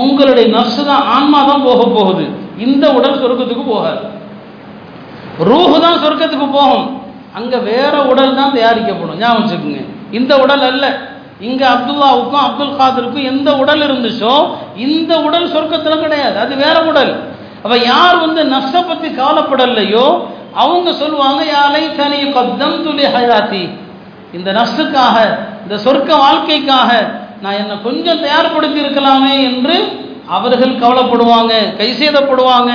உங்களுடைய 0.02 0.46
நர்ஸு 0.56 0.82
தான் 0.90 1.06
ஆன்மா 1.14 1.40
தான் 1.50 1.64
போக 1.68 1.82
போகுது. 1.96 2.24
இந்த 2.66 2.84
உடல் 2.98 3.20
சொர்க்கத்துக்கு 3.22 3.64
போகாது. 3.74 4.02
ரூஹு 5.50 5.76
தான் 5.86 6.02
சொர்க்கத்துக்கு 6.04 6.48
போகும். 6.58 6.86
அங்க 7.38 7.56
வேற 7.70 7.94
உடல் 8.12 8.38
தான் 8.38 8.54
தயாரிக்கப்படும். 8.56 9.18
ஞாபகம் 9.22 9.42
வச்சுக்கோங்க. 9.42 9.82
இந்த 10.18 10.32
உடல் 10.44 10.64
அல்ல. 10.70 10.86
இங்க 11.48 11.62
அப்துல்லாவுக்கும் 11.74 12.44
அப்துல் 12.46 12.76
காதருக்கும் 12.80 13.28
எந்த 13.32 13.50
உடல் 13.62 13.82
இருந்துச்சோ 13.86 14.34
இந்த 14.86 15.12
உடல் 15.26 15.52
சொர்க்கத்துல 15.54 15.94
கிடையாது. 16.02 16.36
அது 16.44 16.52
வேற 16.64 16.76
உடல். 16.90 17.12
அப்ப 17.64 17.74
யார் 17.92 18.16
வந்து 18.24 18.42
நஷ்ட 18.54 18.76
பத்தி 18.90 19.08
கவலைப்படலையோ 19.20 20.06
அவங்க 20.60 20.92
சொல்லுவாங்க 20.92 21.42
யாலை 21.54 21.82
தனி 22.00 22.18
கத்தம் 22.36 22.82
துளி 22.84 23.04
ஹயாத்தி. 23.14 23.62
இந்த 24.36 24.48
நஷ்டுக்காக 24.58 25.16
இந்த 25.64 25.76
சொர்க்க 25.84 26.10
வாழ்க்கைக்காக 26.24 26.90
நான் 27.42 27.58
என்னை 27.60 27.76
கொஞ்சம் 27.86 28.22
தயார்படுத்தி 28.24 28.78
இருக்கலாமே 28.84 29.34
என்று 29.48 29.76
அவர்கள் 30.36 30.80
கவலைப்படுவாங்க 30.82 31.52
கைசேதப்படுவாங்க 31.78 32.72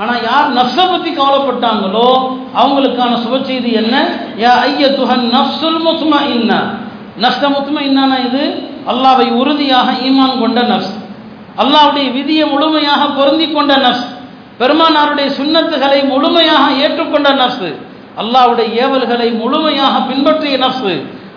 ஆனால் 0.00 0.22
யார் 0.28 0.46
நஃப்ஸை 0.58 0.84
பற்றி 0.90 1.10
கவலைப்பட்டாங்களோ 1.20 2.08
அவங்களுக்கான 2.60 3.18
சுப 3.24 3.34
செய்தி 3.48 3.70
என்ன? 3.82 3.94
யா 4.42 4.52
ஐய 4.68 4.86
துஹன் 4.98 5.26
நஃப்சுல் 5.36 5.80
முத்மா 5.86 6.18
இன்னா 6.36 6.60
நஷ்ட 7.24 7.48
முத்மா 7.56 7.80
இன்னானா 7.88 8.16
இது? 8.28 8.44
அல்லாவை 8.90 9.26
உறுதியாக 9.40 9.88
ஈமான் 10.06 10.40
கொண்ட 10.40 10.60
நஃப்ஸ். 10.62 10.94
அல்லாவுடைய 11.62 12.06
விதியை 12.12 12.46
முழுமையாக 12.52 13.02
பொருந்தி 13.18 13.46
கொண்ட 13.52 13.72
நஃப்ஸ். 13.76 14.06
பெருமானாருடைய 14.60 15.28
சுண்ணத்துகளை 15.38 16.00
முழுமையாக 16.12 16.64
ஏற்றுக்கொண்ட 16.84 17.28
நஃப்ஸ். 17.42 17.68
அல்லாவுடைய 18.20 18.68
ஏவல்களை 18.84 19.28
முழுமையாக 19.42 19.94
பின்பற்றிய 20.10 20.56
நஃப்ஸ். 20.64 20.94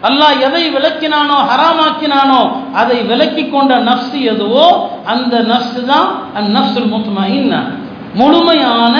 அல்லாஹ் 0.07 0.41
எதை 0.47 0.63
விளக்கினானோ 0.75 1.37
ஹராமாக்கினானோ 1.49 2.41
அதை 2.81 2.97
விலக்கி 3.11 3.43
கொண்ட 3.49 3.73
நஃப்ஸ் 3.89 4.17
எதுவோ 4.33 4.65
அந்த 5.13 5.35
நஃப்ஸ் 5.51 5.79
தான் 5.91 6.07
அந்த 6.35 6.49
நஃப்சுல் 6.57 6.91
முத்மா 6.95 7.23
முழுமையான 8.19 8.95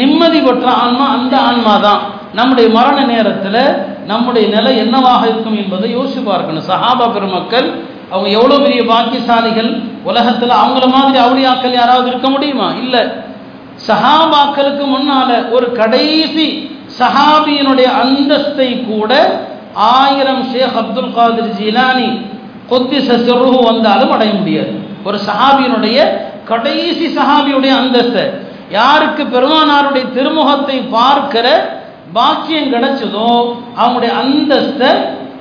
நிம்மதி 0.00 0.40
பெற்ற 0.40 0.66
ஆன்மா 0.82 1.06
அந்த 1.16 1.34
ஆன்மா 1.50 1.74
தான். 1.86 2.02
நம்முடைய 2.38 2.66
மரண 2.76 2.98
நேரத்தில் 3.12 3.62
நம்முடைய 4.10 4.44
நிலை 4.56 4.72
என்னவாக 4.78 5.22
இருக்கும் 5.30 5.56
என்பதை 5.62 5.88
யோசிச்சு 5.96 6.20
பார்க்கணும். 6.28 6.68
சஹாபா 6.68 7.06
பெருமக்கள் 7.14 7.68
அவங்க 8.12 8.28
எவ்வளோ 8.38 8.56
பெரிய 8.64 8.82
பாக்கியசாலிகள் 8.92 9.70
உலகத்தில் 10.10 10.60
அவங்கள 10.62 10.86
மாதிரி 10.96 11.18
அவுளியாக்கள் 11.24 11.78
யாராவது 11.80 12.08
இருக்க 12.10 12.28
முடியுமா? 12.30 12.68
இல்லை. 12.82 13.02
சஹாபாக்களுக்கு 13.88 14.84
முன்னால 14.94 15.30
ஒரு 15.56 15.66
கடைசி 15.80 16.46
சஹாபியினுடைய 16.98 17.88
அந்தஸ்தை 18.02 18.68
கூட 18.90 19.12
ஆயிரம் 19.98 20.44
ஷேக் 20.52 20.78
அப்துல் 20.82 21.12
காதிர் 21.18 21.52
ஜிலானி 21.60 22.08
கொத்தி 22.70 22.98
சசுருகு 23.08 23.60
வந்தாலும் 23.70 24.12
அடைய 24.16 24.32
முடியாது. 24.40 24.72
ஒரு 25.08 25.18
சஹாபியினுடைய 25.28 25.98
கடைசி 26.50 27.06
சஹாபியுடைய 27.18 27.72
அந்தஸ்தை. 27.82 28.24
யாருக்கு 28.78 29.22
பெருமானாருடைய 29.34 30.04
திருமுகத்தை 30.16 30.76
பார்க்கிற 30.96 31.46
பாக்கியம் 32.18 32.72
கிடைச்சதோ 32.74 33.30
அவங்களுடைய 33.80 34.12
அந்தஸ்தை 34.22 34.90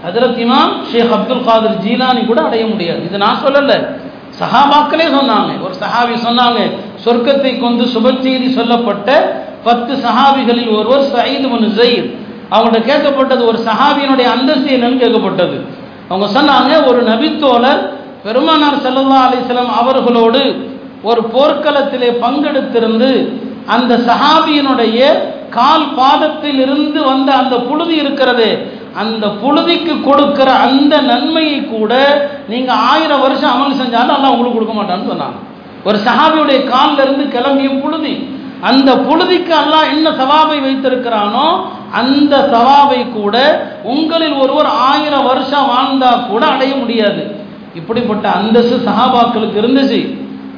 ஹதரத் 0.06 0.40
இமாம் 0.44 0.74
ஷேக் 0.92 1.16
அப்துல் 1.18 1.46
காதிர் 1.48 1.80
ஜீலானி 1.86 2.22
கூட 2.26 2.40
அடைய 2.48 2.66
முடியாது. 2.74 3.02
இது 3.08 3.18
நான் 3.26 3.42
சொல்லலை. 3.46 3.78
சஹாபாக்களே 4.40 5.08
சொன்னாங்க. 5.18 5.52
ஒரு 5.66 5.76
சஹாபி 5.84 6.16
சொன்னாங்க 6.28 6.60
சொர்க்கத்தை 7.06 7.52
கொண்டு 7.60 7.84
சுப 7.94 8.14
செய்தி 8.26 8.48
சொல்லப்பட்ட 8.58 9.10
பத்து 9.68 9.94
சஹாபிகளில் 10.06 10.76
ஒருவர் 10.80 11.10
சயீது 11.14 11.48
மனு 11.54 11.70
ஜெயித் 11.80 12.10
அவங்கள்ட்ட 12.54 12.80
கேட்கப்பட்டது 12.90 13.42
ஒரு 13.50 13.60
சஹாபியினுடைய 13.68 14.28
அந்தஸ்து 14.36 14.70
என்னன்னு 14.76 15.02
கேட்கப்பட்டது. 15.04 15.58
அவங்க 16.10 16.28
சொன்னாங்க 16.38 16.72
ஒரு 16.90 17.00
நபித்தோழர் 17.10 17.82
பெருமானார் 18.24 18.84
செல்லல்லா 18.86 19.20
அலிஸ்லாம் 19.26 19.74
அவர்களோடு 19.82 20.42
ஒரு 21.10 21.22
போர்க்களத்திலே 21.34 22.10
பங்கெடுத்திருந்து 22.24 23.12
அந்த 23.76 23.94
சஹாபியினுடைய 24.10 25.00
கால் 25.58 25.86
பாதத்தில் 26.00 26.60
இருந்து 26.66 27.00
வந்த 27.12 27.30
அந்த 27.42 27.56
புழுதி 27.68 27.96
இருக்கிறது 28.04 28.50
அந்த 29.02 29.26
புழுதிக்கு 29.42 29.94
கொடுக்கிற 30.08 30.50
அந்த 30.68 30.94
நன்மையை 31.12 31.60
கூட 31.76 31.94
நீங்க 32.52 32.72
ஆயிரம் 32.92 33.24
வருஷம் 33.26 33.54
அமல் 33.54 33.80
செஞ்சாலும் 33.82 34.16
அல்ல 34.16 34.34
உங்களுக்கு 34.34 34.58
கொடுக்க 34.58 34.76
மாட்டான்னு 34.78 35.12
சொன்னாங்க 35.12 35.38
ஒரு 35.88 35.98
சஹாபியுடைய 36.08 36.60
காலில் 36.72 37.04
இருந்து 37.04 37.26
கிளம்பிய 37.36 37.70
புழுதி. 37.84 38.14
அந்த 38.70 38.90
புழுதிக்கு 39.08 39.54
அல்லாஹ் 39.60 39.92
என்ன 39.94 40.08
சவாபை 40.22 40.58
வைத்திருக்கிறானோ 40.66 41.46
அந்த 42.00 42.34
சவாபை 42.54 43.00
கூட 43.18 43.36
உங்களில் 43.94 44.36
ஒருவர் 44.44 44.70
ஆயிரம் 44.90 45.28
வருஷம் 45.30 45.70
வாழ்ந்தா 45.74 46.10
கூட 46.32 46.42
அடைய 46.54 46.74
முடியாது. 46.82 47.22
இப்படிப்பட்ட 47.80 48.26
அந்தஸ்து 48.40 48.78
சஹாபாக்களுக்கு 48.90 49.62
இருந்துச்சு. 49.62 50.02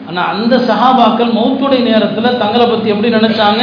ஆனால் 0.07 0.29
அந்த 0.33 0.53
சஹாபாக்கள் 0.69 1.31
மௌத்துடைய 1.37 1.81
நேரத்தில் 1.89 2.37
தங்களை 2.43 2.65
பற்றி 2.67 2.91
எப்படி 2.93 3.09
நினைச்சாங்க? 3.17 3.61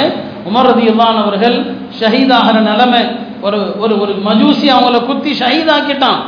உமர் 0.48 0.68
ரதி 0.68 0.84
அவர்கள் 1.22 1.56
ஷஹீதாகிற 2.00 2.58
நிலைமை 2.70 3.02
ஒரு 3.42 3.58
ஒரு 3.78 3.94
ஒரு 4.02 4.12
மஜூசி 4.28 4.66
அவங்கள 4.76 4.98
குத்தி 5.06 5.32
ஷஹீதாக்கிட்டான். 5.40 6.20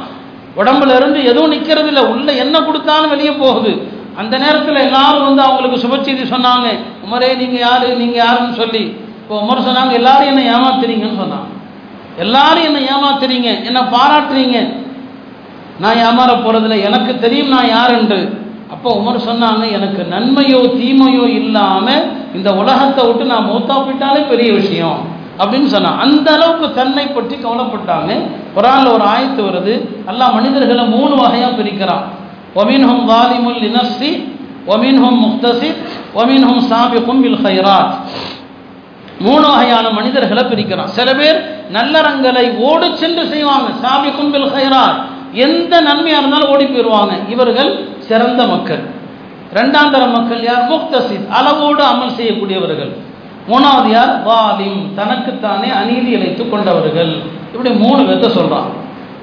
உடம்புல 0.61 0.97
இருந்து 0.97 1.25
எதுவும் 1.25 1.53
நிற்கிறது 1.55 1.89
இல்லை 1.89 2.03
உள்ள 2.13 2.33
என்ன 2.33 2.57
கொடுத்தாலும் 2.61 3.13
வெளியே 3.15 3.31
போகுது. 3.31 3.73
அந்த 4.21 4.39
நேரத்தில் 4.39 4.85
எல்லாரும் 4.87 5.27
வந்து 5.29 5.43
அவங்களுக்கு 5.43 5.83
சுபச்செய்தி 5.85 6.25
சொன்னாங்க. 6.35 6.69
உமரே 7.05 7.37
நீங்கள் 7.37 7.65
யாரு? 7.69 7.89
நீங்கள் 7.97 8.23
யாருன்னு 8.25 8.55
சொல்லி. 8.55 8.83
இப்போ 9.23 9.35
உமர் 9.43 9.67
சொன்னாங்க 9.69 9.93
எல்லாரும் 10.01 10.31
என்ன 10.33 10.43
ஏமாத்துறீங்கன்னு 10.55 11.21
சொன்னாங்க. 11.23 11.49
எல்லாரும் 12.25 12.67
என்ன 12.69 12.81
ஏமாத்துறீங்க. 12.95 13.49
என்ன 13.69 13.81
பாராட்டுறீங்க. 13.95 14.59
நான் 15.83 16.01
ஏமாற 16.07 16.31
போகிறதில்ல 16.45 16.79
எனக்கு 16.89 17.13
தெரியும் 17.19 17.53
நான் 17.55 17.73
யார் 17.77 17.93
என்று. 18.01 18.21
அப்போ 18.75 18.89
உமர் 19.01 19.27
சொன்னாங்க 19.29 19.65
எனக்கு 19.77 20.03
நன்மையோ 20.15 20.61
தீமையோ 20.81 21.25
இல்லாமல் 21.41 22.05
இந்த 22.35 22.51
உலகத்தை 22.55 23.07
விட்டு 23.07 23.25
நான் 23.25 23.49
மூத்தா 23.51 23.77
போயிட்டாலே 23.85 24.21
பெரிய 24.29 24.53
விஷயம். 24.53 25.01
அப்படின்னு 25.39 25.67
சொன்னான். 25.67 25.99
அந்த 25.99 26.33
அளவுக்கு 26.33 26.73
தன்னை 26.73 27.07
பற்றி 27.07 27.37
கவலைப்பட்டாங்க. 27.37 28.27
குரான்ல 28.57 28.93
ஒரு 28.93 29.05
ஆயத்து 29.05 29.41
வருது. 29.41 29.89
எல்லா 30.07 30.29
மனிதர்களை 30.29 30.85
மூணு 30.85 31.17
வகையா 31.17 31.51
பிரிக்கிறான். 31.61 32.03
ஒமின்ஹும் 32.55 33.05
வாலிமுல் 33.05 33.63
இனஸ்தி 33.63 34.39
ஒமின்ஹும் 34.67 35.21
முக்தசித் 35.25 35.77
ஒமின்ஹும் 36.15 36.63
சாபிக்கும் 36.71 37.21
பில் 37.21 37.39
ஹைராத் 37.45 37.93
மூணு 39.21 39.49
வகையான 39.49 39.91
மனிதர்களை 39.91 40.43
பிரிக்கிறான். 40.43 40.85
சில 40.85 41.15
பேர் 41.15 41.65
நல்லறங்களை 41.73 42.59
ஓடு 42.59 42.97
சென்று 42.97 43.29
செய்வாங்க. 43.29 43.89
சாபிக்கும் 43.89 44.31
பில் 44.31 44.51
ஹைராத் 44.53 45.01
எந்த 45.33 45.81
நன்மையாக 45.81 46.27
இருந்தாலும் 46.27 46.49
ஓடி 46.49 46.65
போயிடுவாங்க 46.65 47.31
இவர்கள் 47.31 47.89
சிறந்த 47.99 48.47
மக்கள். 48.47 48.79
ரெண்டாம் 49.55 49.91
தர 49.91 50.07
மக்கள் 50.07 50.43
யார்? 50.43 50.71
முக்தசித் 50.71 51.29
அளவோடு 51.29 51.85
அமல் 51.85 52.17
செய்யக்கூடியவர்கள். 52.19 52.93
மூணாவது 53.49 53.91
யார்? 53.91 54.23
வாலிம். 54.23 54.95
தனக்குத்தானே 54.95 55.71
அநீதி 55.71 56.17
இழைத்து 56.17 56.51
கொண்டவர்கள். 56.51 57.23
இப்படி 57.53 57.71
மூணு 57.71 58.03
பேர்த்த 58.03 58.29
சொல்கிறான் 58.29 58.69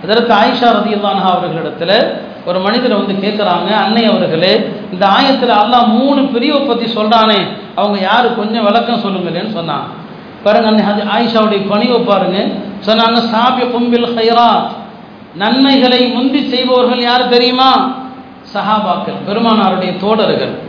அதற்கு 0.03 0.33
ஆயிஷா 0.33 0.69
ரதி 0.77 1.01
அவர்களிடத்தில் 1.01 2.23
ஒரு 2.45 2.59
மனிதரை 2.59 2.97
வந்து 2.97 3.13
கேட்குறாங்க 3.13 3.69
அன்னை 3.75 4.05
அவர்களே 4.05 4.71
இந்த 4.91 5.07
ஆயத்தில் 5.07 5.49
அல்லாஹ் 5.49 5.87
மூணு 5.87 6.23
பிரிவை 6.23 6.59
பற்றி 6.59 6.85
சொல்கிறானே 6.85 7.47
அவங்க 7.75 7.99
யார்? 7.99 8.35
கொஞ்சம் 8.35 8.63
விளக்கம் 8.63 9.03
சொல்லுங்களேன்னு 9.03 9.51
சொன்னான். 9.51 9.83
பாருங்க 10.43 10.67
அன்னை 10.67 10.85
அது 10.85 11.01
ஆயிஷாவுடைய 11.03 11.61
பணிவை 11.71 12.05
பாருங்க. 12.05 12.37
சொன்னாங்க 12.85 13.15
சாபிய 13.15 13.65
கும்பில் 13.67 14.17
ஹைராத் 14.17 14.69
நன்மைகளை 15.35 16.07
முந்தி 16.07 16.47
செய்பவர்கள் 16.47 17.01
யார் 17.01 17.29
தெரியுமா? 17.29 17.95
சஹாபாக்கள் 18.53 19.17
பெருமானாருடைய 19.27 19.97
தோடர்கள் 19.97 20.59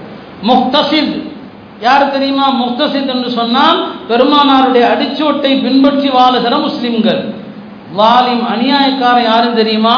முக்தசித் 0.42 1.27
யார் 1.86 2.12
தெரியுமா? 2.14 2.46
முக்தசித் 2.60 3.12
என்று 3.14 3.30
சொன்னால் 3.38 3.78
பெருமானாருடைய 4.08 4.84
அடிச்சோட்டை 4.92 5.50
பின்பற்றி 5.64 6.08
வாழுகிற 6.16 6.54
முஸ்லிம்கள். 6.64 7.20
வாலிம் 7.98 8.44
அநியாயக்காரன் 8.52 9.28
யாரும் 9.30 9.58
தெரியுமா? 9.60 9.96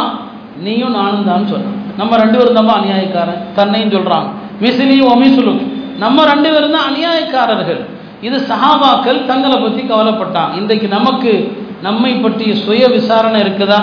நீயும் 0.65 0.97
நானும் 0.99 1.29
தான் 1.31 1.47
சொன்னான் 1.53 1.79
நம்ம 2.01 2.17
ரெண்டு 2.23 2.37
பேரும் 2.39 2.59
தான் 2.59 2.79
அநியாயக்காரன். 2.81 3.41
தன்னையும் 3.59 3.95
சொல்றான். 3.95 4.27
மிசிலி 4.65 4.99
ஒமிசுலு 5.13 5.55
நம்ம 6.03 6.25
ரெண்டு 6.33 6.49
பேரும் 6.53 6.77
தான் 6.77 6.89
அநியாயக்காரர்கள். 6.91 7.81
இது 8.27 8.37
சஹாபாக்கள் 8.51 9.19
தங்களை 9.31 9.57
பற்றி 9.65 9.83
கவலைப்பட்டான் 9.91 10.53
இன்றைக்கு 10.61 10.89
நமக்கு 10.97 11.33
நம்மை 11.87 12.13
பற்றிய 12.25 12.53
சுய 12.65 12.83
விசாரணை 12.97 13.39
இருக்குதா? 13.45 13.81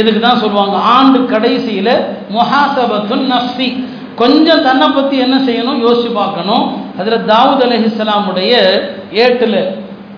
இதுக்கு 0.00 0.20
தான் 0.26 0.40
சொல்லுவாங்க. 0.42 0.76
ஆண்டு 0.96 1.18
கடைசியில் 1.32 1.94
முஹாசபத்துன் 2.36 3.24
நஃபி 3.32 3.68
கொஞ்சம் 4.22 4.64
தன்னை 4.68 4.86
பற்றி 4.96 5.16
என்ன 5.24 5.36
செய்யணும்? 5.48 5.80
யோசிச்சு 5.86 6.10
பார்க்கணும். 6.20 6.64
அதில் 6.98 7.26
தாவூத் 7.26 7.64
அலஹிஸ்லாமுடைய 7.66 8.52
ஏட்டில் 9.12 9.60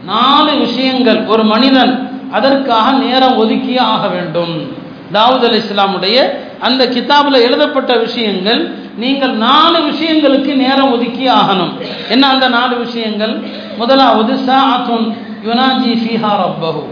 நாலு 0.05 0.59
விஷயங்கள். 0.59 1.27
ஒரு 1.27 1.45
மனிதன் 1.45 1.93
அதற்காக 2.33 2.93
நேரம் 2.93 3.39
ஒதுக்கியே 3.39 3.81
ஆக 3.81 4.09
வேண்டும். 4.09 4.73
தாவூத் 5.13 5.45
அலி 5.49 5.59
இஸ்லாமுடைய 5.59 6.31
அந்த 6.61 6.87
கிதாபில் 6.87 7.43
எழுதப்பட்ட 7.43 7.97
விஷயங்கள் 7.97 8.75
நீங்கள் 8.97 9.31
நாலு 9.31 9.79
விஷயங்களுக்கு 9.79 10.55
நேரம் 10.55 10.93
ஒதுக்கி 10.93 11.29
ஆகணும். 11.29 11.73
என்ன 12.09 12.29
அந்த 12.29 12.49
நாலு 12.49 12.79
விஷயங்கள்? 12.79 13.41
முதலாவது 13.77 14.35
சாத்துன் 14.35 15.17
யுனாஜி 15.47 15.93
ஃபீஹா 16.03 16.33
ரப்பஹு. 16.45 16.83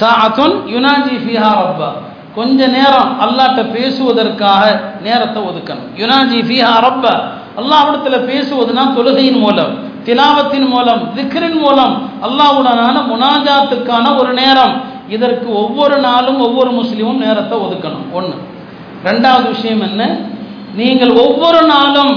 சாத்துன் 0.00 0.56
யுனாஜி 0.74 1.16
ஃபீஹா 1.24 1.50
ரப்பா 1.62 1.90
கொஞ்ச 2.34 2.66
நேரம் 2.66 3.20
அல்லாட்ட 3.20 3.70
பேசுவதற்காக 3.70 4.80
நேரத்தை 5.02 5.42
ஒதுக்கணும். 5.42 5.88
யுனாஜி 5.96 6.40
ஃபீஹா 6.48 6.72
ரப்பா 6.78 7.14
அல்லாவிடத்தில் 7.58 8.26
பேசுவதுனா 8.30 8.82
தொழுகையின் 8.96 9.40
மூலம் 9.44 9.72
திலாவத்தின் 10.06 10.68
மூலம் 10.74 11.02
திக்ரின் 11.16 11.58
மூலம் 11.62 11.94
அல்லாஹ்வுடனான 12.26 12.96
முனாஜாத்துக்கான 13.10 14.04
ஒரு 14.20 14.30
நேரம். 14.40 14.74
இதற்கு 15.14 15.48
ஒவ்வொரு 15.62 15.96
நாளும் 16.06 16.38
ஒவ்வொரு 16.46 16.70
முஸ்லீமும் 16.78 17.22
நேரத்தை 17.24 17.56
ஒதுக்கணும். 17.66 18.06
ஒன்று 18.18 18.36
ரெண்டாவது 19.08 19.46
விஷயம் 19.54 19.82
என்ன? 19.88 20.02
நீங்கள் 20.80 21.12
ஒவ்வொரு 21.24 21.60
நாளும் 21.74 22.12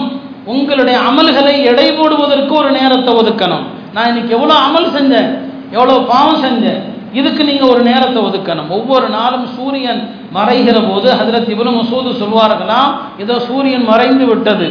உங்களுடைய 0.52 0.98
அமல்களை 1.10 1.56
எடை 1.72 1.88
போடுவதற்கு 1.98 2.54
ஒரு 2.62 2.70
நேரத்தை 2.80 3.12
ஒதுக்கணும். 3.22 3.66
நான் 3.96 4.10
இன்னைக்கு 4.12 4.36
எவ்வளோ 4.38 4.56
அமல் 4.68 4.94
செஞ்சேன் 4.98 5.30
எவ்வளோ 5.76 5.98
பாவம் 6.12 6.42
செஞ்சேன் 6.46 6.80
இதுக்கு 7.20 7.42
நீங்கள் 7.50 7.72
ஒரு 7.74 7.82
நேரத்தை 7.90 8.20
ஒதுக்கணும். 8.28 8.70
ஒவ்வொரு 8.78 9.08
நாளும் 9.18 9.48
சூரியன் 9.56 10.02
மறைகிற 10.38 10.78
போது 10.90 11.08
அதில் 11.20 11.50
இவனு 11.56 11.72
மசூது 11.80 12.12
சொல்வார்களாம் 12.22 12.92
இதோ 13.24 13.36
சூரியன் 13.48 13.86
மறைந்து 13.92 14.26
விட்டது. 14.32 14.68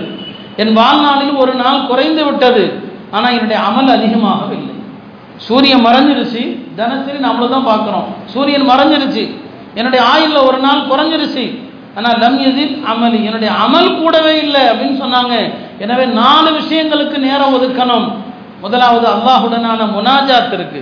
என் 0.62 0.72
வாழ்நாளில் 0.80 1.34
ஒரு 1.42 1.52
நாள் 1.62 1.86
குறைந்து 1.90 2.22
விட்டது. 2.28 2.64
ஆனால் 3.16 3.34
என்னுடைய 3.36 3.60
அமல் 3.68 3.94
அதிகமாகவில்லை 3.96 4.74
சூரியன் 5.46 5.84
மறைஞ்சிருச்சு 5.86 6.42
தினசரி 6.78 7.18
நம்மள 7.26 7.46
தான் 7.52 7.68
பார்க்குறோம். 7.70 8.08
சூரியன் 8.32 8.68
மறைஞ்சிருச்சு 8.70 9.24
என்னுடைய 9.78 10.00
ஆயுளில் 10.12 10.46
ஒரு 10.48 10.58
நாள் 10.66 10.88
குறைஞ்சிருச்சு. 10.90 11.44
ஆனால் 11.96 12.18
லம் 12.22 12.38
எதில் 12.48 12.74
அமலி 12.92 13.20
என்னுடைய 13.28 13.52
அமல் 13.64 13.96
கூடவே 14.00 14.34
இல்லை 14.44 14.62
அப்படின்னு 14.70 14.96
சொன்னாங்க. 15.02 15.34
எனவே 15.84 16.04
நாலு 16.20 16.50
விஷயங்களுக்கு 16.58 17.18
நேரம் 17.28 17.54
ஒதுக்கணும். 17.56 18.06
முதலாவது 18.64 19.06
அல்லாஹுடனான 19.14 19.80
முனாஜாத் 19.96 20.54
இருக்கு. 20.58 20.80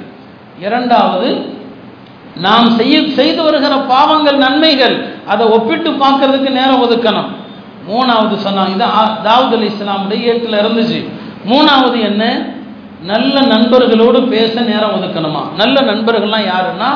இரண்டாவது 0.67 1.29
நாம் 2.47 2.69
செய்ய 2.79 2.97
செய்து 3.19 3.41
வருகிற 3.47 3.75
பாவங்கள் 3.93 4.39
நன்மைகள் 4.45 4.97
அதை 5.33 5.45
ஒப்பிட்டு 5.57 5.91
பார்க்கறதுக்கு 6.03 6.51
நேரம் 6.59 6.83
ஒதுக்கணும். 6.87 7.31
மூணாவது 7.91 8.37
சொன்னாங்க. 8.47 8.71
இது 8.77 8.87
தாவூத் 9.27 9.57
அலி 9.57 9.71
இஸ்லாமுடைய 9.73 10.21
ஏட்டில் 10.31 10.61
இருந்துச்சு. 10.63 11.01
மூணாவது 11.49 11.99
என்ன? 12.01 12.25
நல்ல 13.03 13.41
நண்பர்களோடு 13.41 14.29
பேச 14.29 14.61
நேரம் 14.61 14.95
ஒதுக்கணுமா? 14.97 15.43
நல்ல 15.57 15.81
நண்பர்கள்லாம் 15.81 16.49
யாருன்னா 16.53 16.91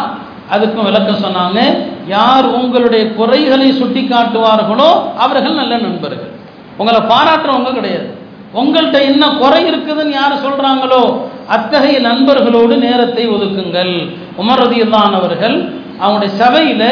அதுக்கும் 0.52 0.82
விளக்கம் 0.82 1.22
சொன்னாங்க. 1.24 1.60
யார் 2.06 2.46
உங்களுடைய 2.46 3.14
குறைகளை 3.14 3.72
சுட்டி 3.72 4.08
காட்டுவார்களோ 4.08 4.90
அவர்கள் 5.18 5.54
நல்ல 5.54 5.76
நண்பர்கள். 5.76 6.30
உங்களை 6.76 7.00
பாராட்டுறவங்க 7.00 7.72
கிடையாது. 7.72 8.08
உங்கள்கிட்ட 8.54 8.98
என்ன 9.10 9.28
குறை 9.42 9.60
இருக்குதுன்னு 9.64 10.12
யார் 10.12 10.42
சொல்கிறாங்களோ 10.44 11.02
அத்தகைய 11.48 12.00
நண்பர்களோடு 12.00 12.74
நேரத்தை 12.76 13.28
ஒதுக்குங்கள். 13.28 13.94
உமரதியில்லானவர்கள் 14.42 15.56
அவங்களுடைய 16.02 16.32
சபையில் 16.42 16.88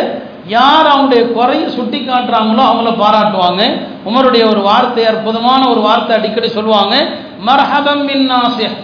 யார் 0.56 0.86
அவங்களுடைய 0.92 1.24
குறையை 1.36 1.66
சுட்டி 1.76 1.98
காட்டுறாங்களோ 2.00 2.62
அவங்கள 2.70 2.90
பாராட்டுவாங்க. 3.02 3.62
உமருடைய 4.08 4.44
ஒரு 4.52 4.60
வார்த்தை 4.68 5.04
அற்புதமான 5.10 5.62
ஒரு 5.72 5.80
வார்த்தை 5.88 6.12
அடிக்கடி 6.18 6.48
சொல்லுவாங்க. 6.58 6.94
மர்ஹபம் 7.48 8.04
பின் 8.08 8.26
நாசிஹ் 8.32 8.76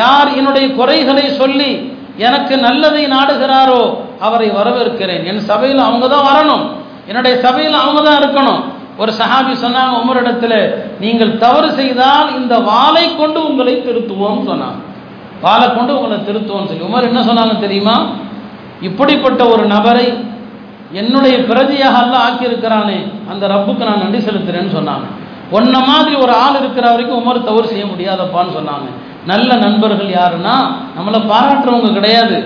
யார் 0.00 0.28
என்னுடைய 0.38 0.66
குறைகளை 0.78 1.26
சொல்லி 1.40 1.70
எனக்கு 2.26 2.54
நல்லதை 2.66 3.02
நாடுகிறாரோ 3.14 3.82
அவரை 4.26 4.48
வரவேற்கிறேன். 4.58 5.22
என் 5.30 5.42
சபையில் 5.50 5.86
அவங்க 5.88 6.06
தான் 6.14 6.28
வரணும். 6.30 6.64
என்னுடைய 7.10 7.34
சபையில் 7.44 7.76
அவங்க 7.82 8.00
தான் 8.06 8.20
இருக்கணும். 8.22 8.60
ஒரு 9.02 9.12
சஹாபி 9.20 9.52
சொன்னாங்க 9.64 9.94
உமரிடத்தில் 10.02 10.58
நீங்கள் 11.02 11.38
தவறு 11.44 11.68
செய்தால் 11.80 12.28
இந்த 12.38 12.54
வாளை 12.70 13.04
கொண்டு 13.20 13.38
உங்களை 13.48 13.74
திருத்துவோம் 13.86 14.42
சொன்னாங்க. 14.50 14.80
வாளை 15.44 15.68
கொண்டு 15.76 15.92
உங்களை 15.98 16.18
திருத்துவோம் 16.28 16.66
சொல்லி. 16.68 16.88
உமர் 16.88 17.08
என்ன 17.10 17.20
சொன்னாங்க 17.28 17.54
தெரியுமா? 17.66 17.96
இப்படிப்பட்ட 18.88 19.42
ஒரு 19.54 19.64
நபரை 19.74 20.06
என்னுடைய 20.92 21.38
பிரதியாக 21.38 21.98
அல்ல 22.02 22.14
ஆக்கியிருக்கிறானே 22.26 23.12
அந்த 23.30 23.48
ரப்புக்கு 23.48 23.84
நான் 23.84 23.98
நன்றி 23.98 24.18
செலுத்துறேன்னு 24.18 24.76
சொன்னாங்க. 24.78 25.06
ஒன்ன 25.52 25.86
மாதிரி 25.86 26.16
ஒரு 26.16 26.32
ஆள் 26.32 26.58
இருக்கிற 26.58 26.90
வரைக்கும் 26.90 27.20
உமர் 27.20 27.44
தவறு 27.44 27.66
செய்ய 27.68 27.84
முடியாதப்பான்னு 27.84 28.56
சொன்னாங்க. 28.58 28.88
நல்ல 29.26 29.54
நண்பர்கள் 29.54 30.06
யாருன்னா 30.06 30.54
நம்மளை 30.96 31.20
பாராட்டுறவங்க 31.28 31.92
கிடையாது. 31.92 32.44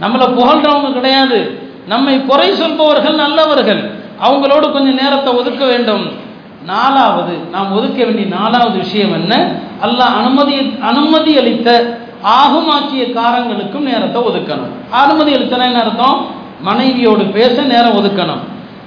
நம்மளை 0.00 0.26
புகழ்றவங்க 0.38 0.92
கிடையாது. 0.92 1.60
நம்மை 1.88 2.24
குறை 2.24 2.52
சொல்பவர்கள் 2.52 3.14
நல்லவர்கள். 3.14 3.94
அவங்களோடு 4.22 4.72
கொஞ்சம் 4.72 4.94
நேரத்தை 4.94 5.34
ஒதுக்க 5.34 5.64
வேண்டும். 5.64 6.10
நாலாவது 6.66 7.38
நாம் 7.50 7.72
ஒதுக்க 7.72 8.04
வேண்டிய 8.04 8.26
நாலாவது 8.36 8.78
விஷயம் 8.78 9.12
என்ன? 9.12 9.54
அல்லாஹ் 9.82 10.14
அனுமதி 10.20 10.76
அனுமதி 10.80 11.38
அளித்த 11.38 11.98
ஆகுமாக்கிய 12.24 13.04
காரங்களுக்கும் 13.18 13.88
நேரத்தை 13.90 14.22
ஒதுக்கணும். 14.22 14.72
அனுமதி 14.90 15.34
அளித்தனா 15.34 15.62
என்ன 15.62 15.82
அர்த்தம்? 15.82 16.40
மனைவியோடு 16.62 17.24
பேச 17.24 17.62
நேரம் 17.62 17.96
ஒதுக்கணும். 17.96 18.42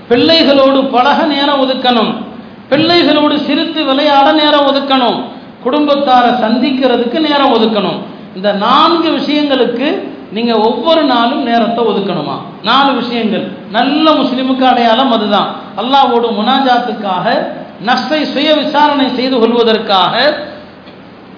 பிள்ளைகளோடு 0.08 0.86
பழக 0.86 1.24
நேரம் 1.24 1.62
ஒதுக்கணும். 1.62 2.14
பிள்ளைகளோடு 2.70 3.40
சிரித்து 3.40 3.86
விளையாட 3.86 4.32
நேரம் 4.32 4.66
ஒதுக்கணும். 4.66 5.24
குடும்பத்தாரை 5.66 6.32
சந்திக்கிறதுக்கு 6.44 7.20
நேரம் 7.20 7.54
ஒதுக்கணும். 7.54 8.00
இந்த 8.36 8.52
நான்கு 8.52 9.10
விஷயங்களுக்கு 9.12 10.00
நீங்கள் 10.32 10.56
ஒவ்வொரு 10.56 11.04
நாளும் 11.04 11.44
நேரத்தை 11.44 11.86
ஒதுக்கணுமா? 11.86 12.38
நாலு 12.64 12.94
விஷயங்கள். 12.94 13.52
நல்ல 13.72 14.12
முஸ்லீமுக்கு 14.12 14.64
அடையாளம் 14.64 15.12
அதுதான். 15.12 15.56
அல்லாவோடு 15.78 16.28
முனாஜாத்துக்காக 16.40 17.48
நஷ்டை 17.82 18.26
சுய 18.26 18.56
விசாரணை 18.56 19.10
செய்து 19.10 19.40
கொள்வதற்காக 19.40 20.38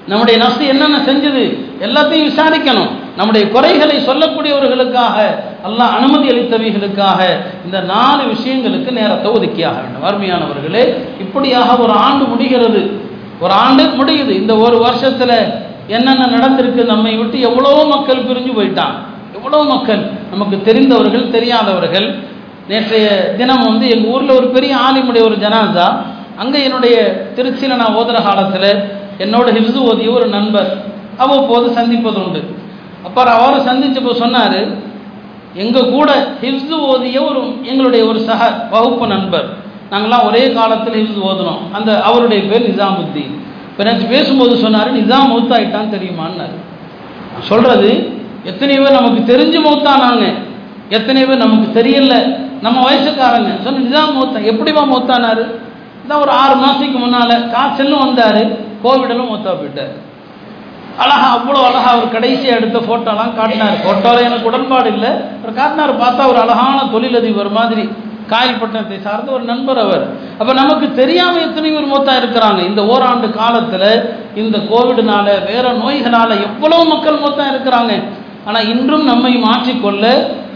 நம்முடைய 0.07 0.39
நஷ்டம் 0.39 0.67
என்னென்ன 0.67 0.97
செஞ்சது? 0.97 1.43
எல்லாத்தையும் 1.79 2.29
விசாரிக்கணும். 2.29 2.89
நம்முடைய 3.17 3.43
குறைகளை 3.55 3.97
சொல்லக்கூடியவர்களுக்காக 4.07 5.17
அல்லாஹ் 5.67 5.93
அனுமதி 5.97 6.27
அளித்தவைகளுக்காக 6.33 7.19
இந்த 7.65 7.77
நாலு 7.93 8.23
விஷயங்களுக்கு 8.33 8.91
நேரத்தை 8.99 9.27
ஒதுக்கியாக 9.37 9.77
வேண்டும். 9.83 10.05
அருமையானவர்களே 10.09 10.83
இப்படியாக 11.23 11.77
ஒரு 11.85 11.93
ஆண்டு 12.07 12.25
முடிகிறது. 12.31 12.81
ஒரு 13.43 13.53
ஆண்டு 13.63 13.83
முடியுது. 13.99 14.33
இந்த 14.41 14.53
ஒரு 14.65 14.77
வருஷத்தில் 14.85 15.37
என்னென்ன 15.95 16.23
நடந்திருக்கு 16.35 16.83
நம்மை 16.93 17.13
விட்டு 17.19 17.37
எவ்வளோ 17.49 17.73
மக்கள் 17.93 18.25
பிரிஞ்சு 18.29 18.53
போயிட்டான் 18.57 18.95
எவ்வளோ 19.37 19.59
மக்கள்? 19.73 20.01
நமக்கு 20.33 20.57
தெரிந்தவர்கள் 20.67 21.25
தெரியாதவர்கள். 21.35 22.07
நேற்றைய 22.69 23.07
தினம் 23.39 23.65
வந்து 23.69 23.85
எங்கள் 23.95 24.11
ஊரில் 24.13 24.37
ஒரு 24.39 24.47
பெரிய 24.55 24.73
ஆலிமுடைய 24.85 25.23
ஒரு 25.29 25.35
ஜனாதா 25.43 25.87
அங்கே 26.43 26.59
என்னுடைய 26.67 26.95
திருச்சியில் 27.35 27.79
நான் 27.81 27.97
ஓதுற 27.99 28.17
காலத்தில் 28.27 28.69
என்னோட 29.23 29.47
ஹிப்ஸு 29.57 29.79
ஓதிய 29.89 30.09
ஒரு 30.17 30.27
நண்பர். 30.37 30.69
அவ்வப்போது 31.23 31.67
சந்திப்பது 31.77 32.19
உண்டு 32.25 32.41
அப்புறம் 33.03 33.33
அவரை 33.33 33.59
சந்திச்சப்போ 33.65 34.13
சொன்னார் 34.13 34.85
எங்கள் 35.53 35.91
கூட 35.91 36.27
ஹிப்ஸு 36.41 36.75
ஓதிய 36.91 37.17
ஒரு 37.29 37.41
எங்களுடைய 37.63 38.05
ஒரு 38.05 38.19
சக 38.19 38.67
வகுப்பு 38.69 39.07
நண்பர். 39.07 39.47
நாங்களாம் 39.91 40.25
ஒரே 40.25 40.53
காலத்தில் 40.53 40.97
ஹிப்ஸ் 41.01 41.25
ஓதுனோம். 41.25 41.61
அந்த 41.73 42.01
அவருடைய 42.01 42.43
பேர் 42.43 42.69
நிசாமுத்தீன். 42.69 43.33
இப்போ 43.69 43.83
நேற்று 43.83 44.07
பேசும்போது 44.07 44.57
சொன்னார் 44.57 44.95
நிசாம் 44.95 45.31
மௌத்தாயிட்டான்னு 45.31 45.93
தெரியுமான்னாரு. 45.95 46.57
சொல்கிறது 47.39 48.19
எத்தனை 48.43 48.77
பேர் 48.77 48.99
நமக்கு 49.01 49.35
தெரிஞ்சு 49.35 49.59
மௌத்தானாங்க. 49.67 50.33
எத்தனை 50.89 51.25
பேர் 51.25 51.45
நமக்கு 51.45 51.81
தெரியல. 51.81 52.35
நம்ம 52.61 52.91
வயசுக்காரங்க. 52.91 53.49
சொன்ன 53.63 53.83
நிசாம் 53.85 54.15
மூத்தா 54.17 54.39
எப்படிமா 54.51 54.83
மூத்தானாரு? 54.93 55.45
இதான் 56.03 56.21
ஒரு 56.21 56.31
ஆறு 56.31 56.55
மாதத்துக்கு 56.55 56.99
முன்னால் 56.99 57.49
காய்ச்சலும் 57.49 57.99
வந்தார். 57.99 58.41
கோவிடலும் 58.83 59.31
மூத்தா 59.31 59.51
போயிட்டார். 59.59 59.95
அழகா 61.03 61.27
அவ்வளோ 61.37 61.59
அழகா 61.69 61.89
அவர் 61.95 62.13
கடைசியாக 62.15 62.59
எடுத்த 62.59 62.77
ஃபோட்டோலாம் 62.87 63.33
காட்டினார். 63.39 63.77
ஃபோட்டோவில் 63.85 64.27
எனக்கு 64.27 64.49
உடன்பாடு 64.51 64.89
இல்லை. 64.95 65.11
அவர் 65.41 65.57
காட்டினார் 65.59 65.93
பார்த்தா 66.03 66.29
ஒரு 66.31 66.39
அழகான 66.43 66.85
தொழிலதிபர் 66.93 67.57
மாதிரி 67.59 67.83
காயல்பட்டினத்தை 68.31 68.97
சார்ந்த 69.03 69.29
ஒரு 69.37 69.45
நண்பர் 69.51 69.79
அவர். 69.83 70.05
அப்போ 70.39 70.53
நமக்கு 70.61 70.87
தெரியாமல் 71.01 71.45
எத்தனை 71.47 71.69
பேர் 71.75 71.91
மூத்தா 71.91 72.13
இருக்கிறாங்க. 72.21 72.59
இந்த 72.69 72.81
ஓராண்டு 72.93 73.27
காலத்தில் 73.39 73.89
இந்த 74.41 74.57
கோவிடுனால 74.71 75.27
வேற 75.49 75.65
நோய்களால் 75.83 76.41
எவ்வளோ 76.47 76.79
மக்கள் 76.93 77.21
மூத்தா 77.23 77.45
இருக்கிறாங்க. 77.53 77.93
ஆனால் 78.47 78.67
இன்றும் 78.73 79.07
நம்மை 79.11 79.33
மாற்றிக்கொள்ள 79.47 80.03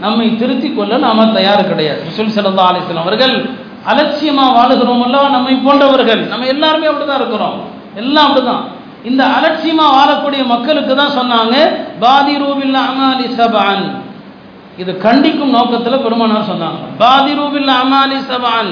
நம்மை 0.04 0.26
திருத்தி 0.40 0.68
கொள்ள 0.76 0.92
நாம 1.06 1.26
தயார் 1.38 1.70
கிடையாது. 1.70 2.00
ரசூல் 2.10 2.36
சல்லா 2.36 2.68
அலிஸ்லாம் 2.70 3.06
அவர்கள் 3.06 3.34
அலட்சியமாக 3.90 4.54
வாழுகிறோம் 4.58 5.02
அல்லவா? 5.06 5.26
நம்மை 5.36 5.54
போன்றவர்கள். 5.64 6.22
நம்ம 6.32 6.46
எல்லாருமே 6.54 6.88
அப்படிதான் 6.90 7.20
இருக்கிறோம். 7.20 7.56
எல்லாம் 8.02 8.26
அப்படிதான் 8.28 8.62
இந்த 9.10 9.22
அலட்சியமா 9.36 9.86
வாழக்கூடிய 9.96 10.42
மக்களுக்கு 10.54 10.92
தான் 11.00 11.16
சொன்னாங்க 11.18 11.54
பாதி 12.02 12.34
பாதிரூபில் 12.34 12.78
அமாலி 12.88 13.26
சபான் 13.38 13.84
இது 14.82 14.92
கண்டிக்கும் 15.04 15.54
நோக்கத்தில் 15.56 16.02
பெருமானார் 16.04 16.50
சொன்னாங்க. 16.50 16.82
பாதி 17.02 17.32
ரூபில்ல 17.38 17.70
அமாலி 17.84 18.18
சபான் 18.30 18.70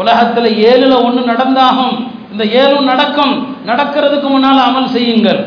உலகத்தில் 0.00 0.48
ஏழுல 0.70 0.94
ஒன்று 1.06 1.20
நடந்தாகும். 1.32 1.96
இந்த 2.32 2.44
ஏழும் 2.60 2.88
நடக்கும். 2.92 3.34
நடக்கிறதுக்கு 3.68 4.28
முன்னால் 4.32 4.62
அமல் 4.68 4.92
செய்யுங்கள். 4.96 5.40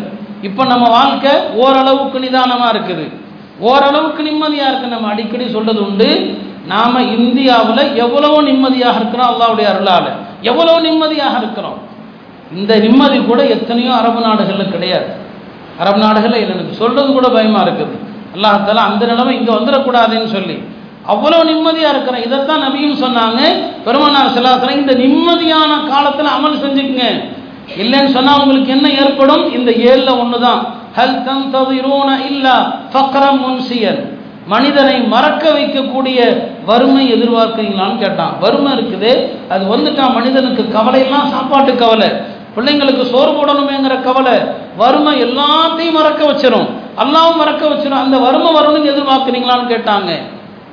இப்போ 0.48 0.64
நம்ம 0.72 0.86
வாழ்க்கை 0.98 1.34
ஓரளவுக்கு 1.64 2.20
நிதானமாக 2.26 2.72
இருக்குது. 2.74 3.06
ஓரளவுக்கு 3.70 4.22
நிம்மதியாக 4.30 4.70
இருக்கு. 4.72 4.94
நம்ம 4.96 5.10
அடிக்கடி 5.14 5.46
சொல்றது 5.56 5.82
உண்டு. 5.88 6.10
நாம 6.74 7.02
இந்தியாவில் 7.18 7.84
எவ்வளவோ 8.06 8.40
நிம்மதியாக 8.50 9.00
இருக்கிறோம் 9.00 9.32
அல்லாவுடைய 9.32 9.68
அருளால். 9.74 10.10
எவ்வளோ 10.50 10.74
நிம்மதியாக 10.88 11.38
இருக்கிறோம். 11.42 11.78
இந்த 12.58 12.74
நிம்மதி 12.86 13.18
கூட 13.30 13.42
எத்தனையோ 13.56 13.92
அரபு 14.02 14.20
நாடுகளில் 14.28 14.74
கிடையாது. 14.76 15.10
அரபு 15.82 16.00
நாடுகளில் 16.04 16.44
எனக்கு 16.46 16.74
சொல்றது 16.82 17.10
கூட 17.18 17.28
பயமா 17.36 17.60
இருக்குது. 17.66 17.96
அல்லாஹால 18.36 18.84
அந்த 18.90 19.04
நிலைமை 19.12 19.34
இங்கே 19.40 19.54
வந்துடக்கூடாதுன்னு 19.58 20.30
சொல்லி 20.36 20.58
அவ்வளோ 21.14 21.38
நிம்மதியாக 21.50 21.94
இருக்கிறேன் 21.94 22.26
இதைத்தான் 22.28 22.64
நபியும் 22.66 23.02
சொன்னாங்க 23.04 23.40
பெருமனார் 23.86 24.34
செல்லாசலம் 24.36 24.80
இந்த 24.82 24.94
நிம்மதியான 25.04 25.72
காலத்தில் 25.92 26.36
அமல் 26.36 26.62
செஞ்சுக்குங்க. 26.64 27.06
இல்லைன்னு 27.84 28.12
சொன்னால் 28.18 28.42
உங்களுக்கு 28.44 28.72
என்ன 28.76 28.88
ஏற்படும்? 29.02 29.44
இந்த 29.58 29.70
ஏழில் 29.90 30.20
ஒன்று 30.22 30.38
தான் 30.46 30.62
ஹல் 30.98 31.18
தவிரோன 31.56 32.10
இல்லா 32.30 32.56
ஃபக்ரம் 32.94 33.42
முன்சியன். 33.44 34.02
மனிதனை 34.54 34.96
மறக்க 35.14 35.44
வைக்கக்கூடிய 35.58 36.20
வறுமை 36.70 37.04
எதிர்பார்க்கிறீங்களான்னு 37.16 38.02
கேட்டான். 38.04 38.34
வறுமை 38.44 38.72
இருக்குது 38.78 39.12
அது 39.54 39.64
வந்துட்டான் 39.74 40.16
மனிதனுக்கு 40.18 40.64
கவலையெல்லாம் 40.78 41.32
சாப்பாட்டு 41.34 41.74
கவலை. 41.84 42.10
பிள்ளைங்களுக்கு 42.60 43.04
சோறு 43.04 43.32
போடணுமேங்கிற 43.32 44.02
கவலை 44.02 44.40
வறுமை 44.78 45.24
எல்லாத்தையும் 45.24 45.94
மறக்க 45.94 46.26
வச்சிடும் 46.26 46.68
அல்லாவும் 46.98 47.36
மறக்க 47.36 47.68
வச்சிரும். 47.68 48.02
அந்த 48.04 48.18
வறுமை 48.18 48.54
வரணும்னு 48.54 48.92
எதிர்பார்க்குறீங்களான்னு 48.94 49.72
கேட்டாங்க. 49.74 50.22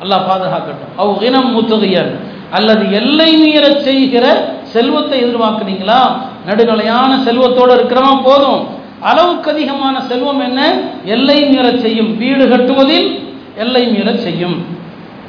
அல்லாஹ் 0.02 0.26
பாதுகாக்கட்டும். 0.30 0.94
அவ் 0.96 1.22
இனம் 1.22 1.54
முத்துகையர் 1.56 2.20
அல்லது 2.50 2.92
எல்லை 2.92 3.36
மீற 3.36 3.80
செய்கிற 3.80 4.54
செல்வத்தை 4.62 5.24
எதிர்பார்க்குறீங்களா? 5.24 6.00
நடுநிலையான 6.46 7.18
செல்வத்தோடு 7.18 7.74
இருக்கிறவன் 7.74 8.22
போதும். 8.22 8.66
அளவுக்கு 9.00 9.50
அதிகமான 9.50 10.00
செல்வம் 10.00 10.40
என்ன? 10.40 10.78
எல்லை 11.04 11.48
மீற 11.48 11.76
செய்யும். 11.76 12.18
வீடு 12.18 12.48
கட்டுவதில் 12.48 13.34
எல்லை 13.56 13.86
மீற 13.86 14.16
செய்யும். 14.16 14.64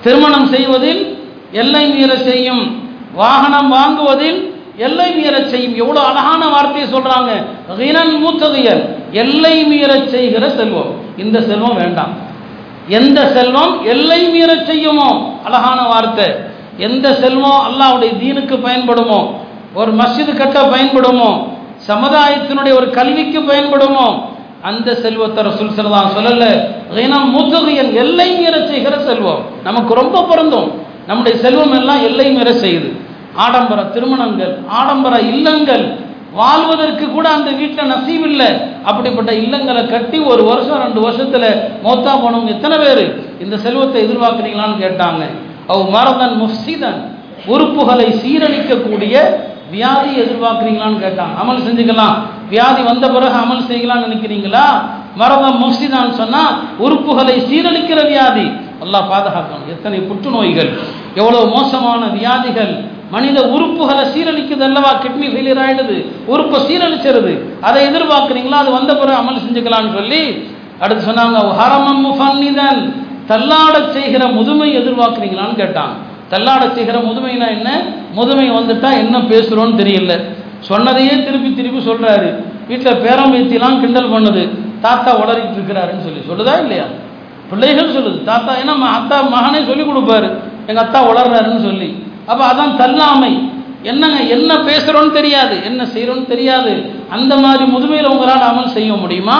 திருமணம் 0.03 0.45
செய்வதில் 0.45 1.17
எல்லை 1.51 1.87
மீற 1.87 2.15
செய்யும். 2.17 2.83
வாகனம் 3.13 3.69
வாங்குவதில் 3.69 4.56
எல்லை 4.77 5.11
மீறச் 5.11 5.45
செய்யும். 5.45 5.75
எவ்வளோ 5.75 5.99
அழகான 5.99 6.47
வார்த்தையை 6.47 6.93
சொல்றாங்க. 6.93 7.45
ரினன் 7.77 8.19
மூத்தகையல். 8.19 8.95
எல்லை 9.11 9.65
மீறச் 9.65 10.05
செய்கிற 10.05 10.49
செல்வம். 10.49 10.95
இந்த 11.17 11.41
செல்வம் 11.41 11.75
வேண்டாம். 11.75 12.13
எந்த 12.87 13.27
செல்வம் 13.27 13.85
எல்லை 13.85 14.27
மீறச் 14.27 14.63
செய்யுமோ? 14.63 15.39
அழகான 15.43 15.81
வார்த்தை. 15.81 16.25
எந்த 16.77 17.13
செல்வம் 17.13 17.67
அல்லாவுடைய 17.67 18.05
தீனுக்கு 18.05 18.57
பயன்படுமோ? 18.57 19.31
ஒரு 19.73 19.93
மஸ்ஜிது 19.93 20.35
கட்ட 20.35 20.61
பயன்படுமோ? 20.61 21.47
சமுதாயத்தினுடைய 21.87 22.73
ஒரு 22.73 22.89
கல்விக்கு 22.89 23.39
பயன்படுமோ? 23.39 24.21
அந்த 24.61 24.95
செல்வத்தை 24.95 25.45
ரசூல் 25.45 25.73
சொல்லலாம் 25.73 26.11
சொல்லல. 26.17 26.67
ரினம் 26.93 27.37
மூத்தகையன் 27.37 27.93
எல்லை 27.93 28.31
மீற 28.31 28.67
செய்கிற 28.67 28.99
செல்வம். 28.99 29.39
நமக்கு 29.63 29.93
ரொம்ப 29.93 30.23
பொருந்தும். 30.23 30.71
நம்முடைய 31.07 31.37
செல்வம் 31.37 31.71
எல்லாம் 31.71 32.03
எல்லை 32.03 32.31
மீற 32.31 32.51
செய்யுது. 32.51 33.06
ஆடம்பர 33.45 33.79
திருமணங்கள் 33.95 34.53
ஆடம்பர 34.79 35.13
இல்லங்கள். 35.31 35.85
வாழ்வதற்கு 36.39 37.05
கூட 37.15 37.27
அந்த 37.37 37.49
வீட்டில் 37.59 37.91
நசீவில்லை 37.91 38.49
அப்படிப்பட்ட 38.89 39.31
இல்லங்களை 39.41 39.83
கட்டி 39.93 40.17
ஒரு 40.31 40.41
வருஷம் 40.49 40.81
ரெண்டு 40.85 40.99
வருஷத்தில் 41.05 41.49
மோத்தா 41.85 42.13
போனவங்க 42.23 42.51
எத்தனை 42.55 42.77
பேர்? 42.83 43.03
இந்த 43.43 43.55
செல்வத்தை 43.65 43.99
எதிர்பார்க்குறீங்களான்னு 44.05 44.83
கேட்டாங்க. 44.85 45.23
அவ் 45.73 45.85
மரதன் 45.95 46.35
முஃசிதன் 46.41 46.99
உறுப்புகளை 47.53 48.07
சீரழிக்கக்கூடிய 48.21 49.15
வியாதி 49.73 50.11
எதிர்பார்க்குறீங்களான்னு 50.23 51.03
கேட்டாங்க. 51.05 51.33
அமல் 51.41 51.65
செஞ்சுக்கலாம். 51.67 52.17
வியாதி 52.53 52.81
வந்த 52.89 53.05
பிறகு 53.15 53.35
அமல் 53.43 53.67
செய்யலாம்னு 53.69 54.07
நினைக்கிறீங்களா? 54.07 54.67
மரதம் 55.21 55.59
முஃசிதான்னு 55.63 56.15
சொன்னால் 56.21 56.53
உறுப்புகளை 56.85 57.35
சீரழிக்கிற 57.49 57.99
வியாதி. 58.11 58.45
எல்லாம் 58.83 59.09
பாதுகாக்கணும். 59.11 59.71
எத்தனை 59.73 59.99
புற்றுநோய்கள் 60.09 60.71
எவ்வளோ 61.19 61.39
மோசமான 61.55 62.01
வியாதிகள் 62.17 62.73
மனித 63.11 63.41
உறுப்புகளை 63.55 64.03
சீரழிக்குது 64.13 64.63
அல்லவா? 64.69 64.91
கிட்னி 65.03 65.27
ஃபெயிலியர் 65.33 65.61
ஆயிடுது. 65.65 65.97
உறுப்பை 66.25 66.59
சீரழிச்சிருது. 66.59 67.33
அதை 67.61 67.87
எதிர்பார்க்குறீங்களா? 67.87 68.57
அது 68.63 68.71
வந்த 68.71 68.95
பிறகு 68.95 69.19
அமல் 69.21 69.43
செஞ்சுக்கலாம்னு 69.45 69.93
சொல்லி 69.93 70.21
அடுத்து 70.79 71.11
சொன்னாங்க 71.11 71.37
ஹரமம் 71.61 72.03
முஃபன்னிதன். 72.07 72.81
தள்ளாட 73.27 73.89
செய்கிற 73.89 74.27
முதுமை 74.27 74.77
எதிர்பார்க்குறீங்களான்னு 74.77 75.55
கேட்டான் 75.55 75.93
தள்ளாடச் 76.31 76.73
செய்கிற 76.73 76.97
முதுமைனா 76.99 77.47
என்ன? 77.47 77.69
முதுமை 78.13 78.51
வந்துட்டா 78.51 78.89
என்ன 78.97 79.17
பேசுகிறோன்னு 79.17 79.79
தெரியல. 79.81 80.13
சொன்னதையே 80.59 81.23
திருப்பி 81.23 81.53
திருப்பி 81.53 81.79
சொல்கிறாரு 81.89 82.29
வீட்டில் 82.67 83.01
பேரம்பேத்திலாம் 83.05 83.79
கிண்டல் 83.79 84.13
பண்ணுது. 84.13 84.49
தாத்தா 84.81 85.11
உளறிட்டு 85.21 85.57
இருக்கிறாருன்னு 85.57 86.05
சொல்லி. 86.07 86.21
சொல்லுதா 86.29 86.59
இல்லையா? 86.59 86.83
பிள்ளைகள் 87.49 87.93
சொல்லுது. 87.95 88.23
தாத்தா 88.23 88.53
ஏன்னா 88.53 88.75
அத்தா 88.97 89.17
மகனே 89.35 89.65
சொல்லி 89.65 89.83
கொடுப்பாரு. 89.83 90.29
எங்கள் 90.67 90.83
அத்தா 90.85 90.99
உளர்றாருன்னு 91.11 91.61
சொல்லி. 91.61 91.89
அப்போ 92.29 92.43
அதான் 92.51 92.77
தள்ளாமை. 92.81 93.33
என்னங்க 93.91 94.19
என்ன 94.35 94.51
பேசுகிறோன்னு 94.69 95.11
தெரியாது. 95.19 95.55
என்ன 95.69 95.81
செய்கிறோன்னு 95.93 96.25
தெரியாது. 96.33 96.73
அந்த 97.15 97.33
மாதிரி 97.43 97.63
முதுமையில் 97.73 98.11
உங்களால் 98.13 98.47
அமல் 98.51 98.73
செய்ய 98.77 98.91
முடியுமா? 99.03 99.37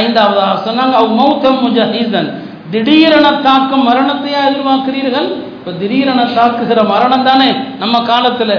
ஐந்தாவது 0.00 0.40
சொன்னாங்க 0.66 0.94
அவ் 1.02 1.14
மௌத்தம் 1.20 1.60
முஜஹீதன் 1.64 2.28
திடீரென 2.72 3.28
தாக்கும் 3.46 3.86
மரணத்தையா 3.88 4.40
எதிர்பார்க்கிறீர்கள்? 4.48 5.28
இப்போ 5.58 5.70
திடீரென 5.80 6.20
தாக்குகிற 6.36 6.80
மரணம் 6.92 7.26
தானே 7.28 7.48
நம்ம 7.78 7.96
காலத்தில். 8.10 8.56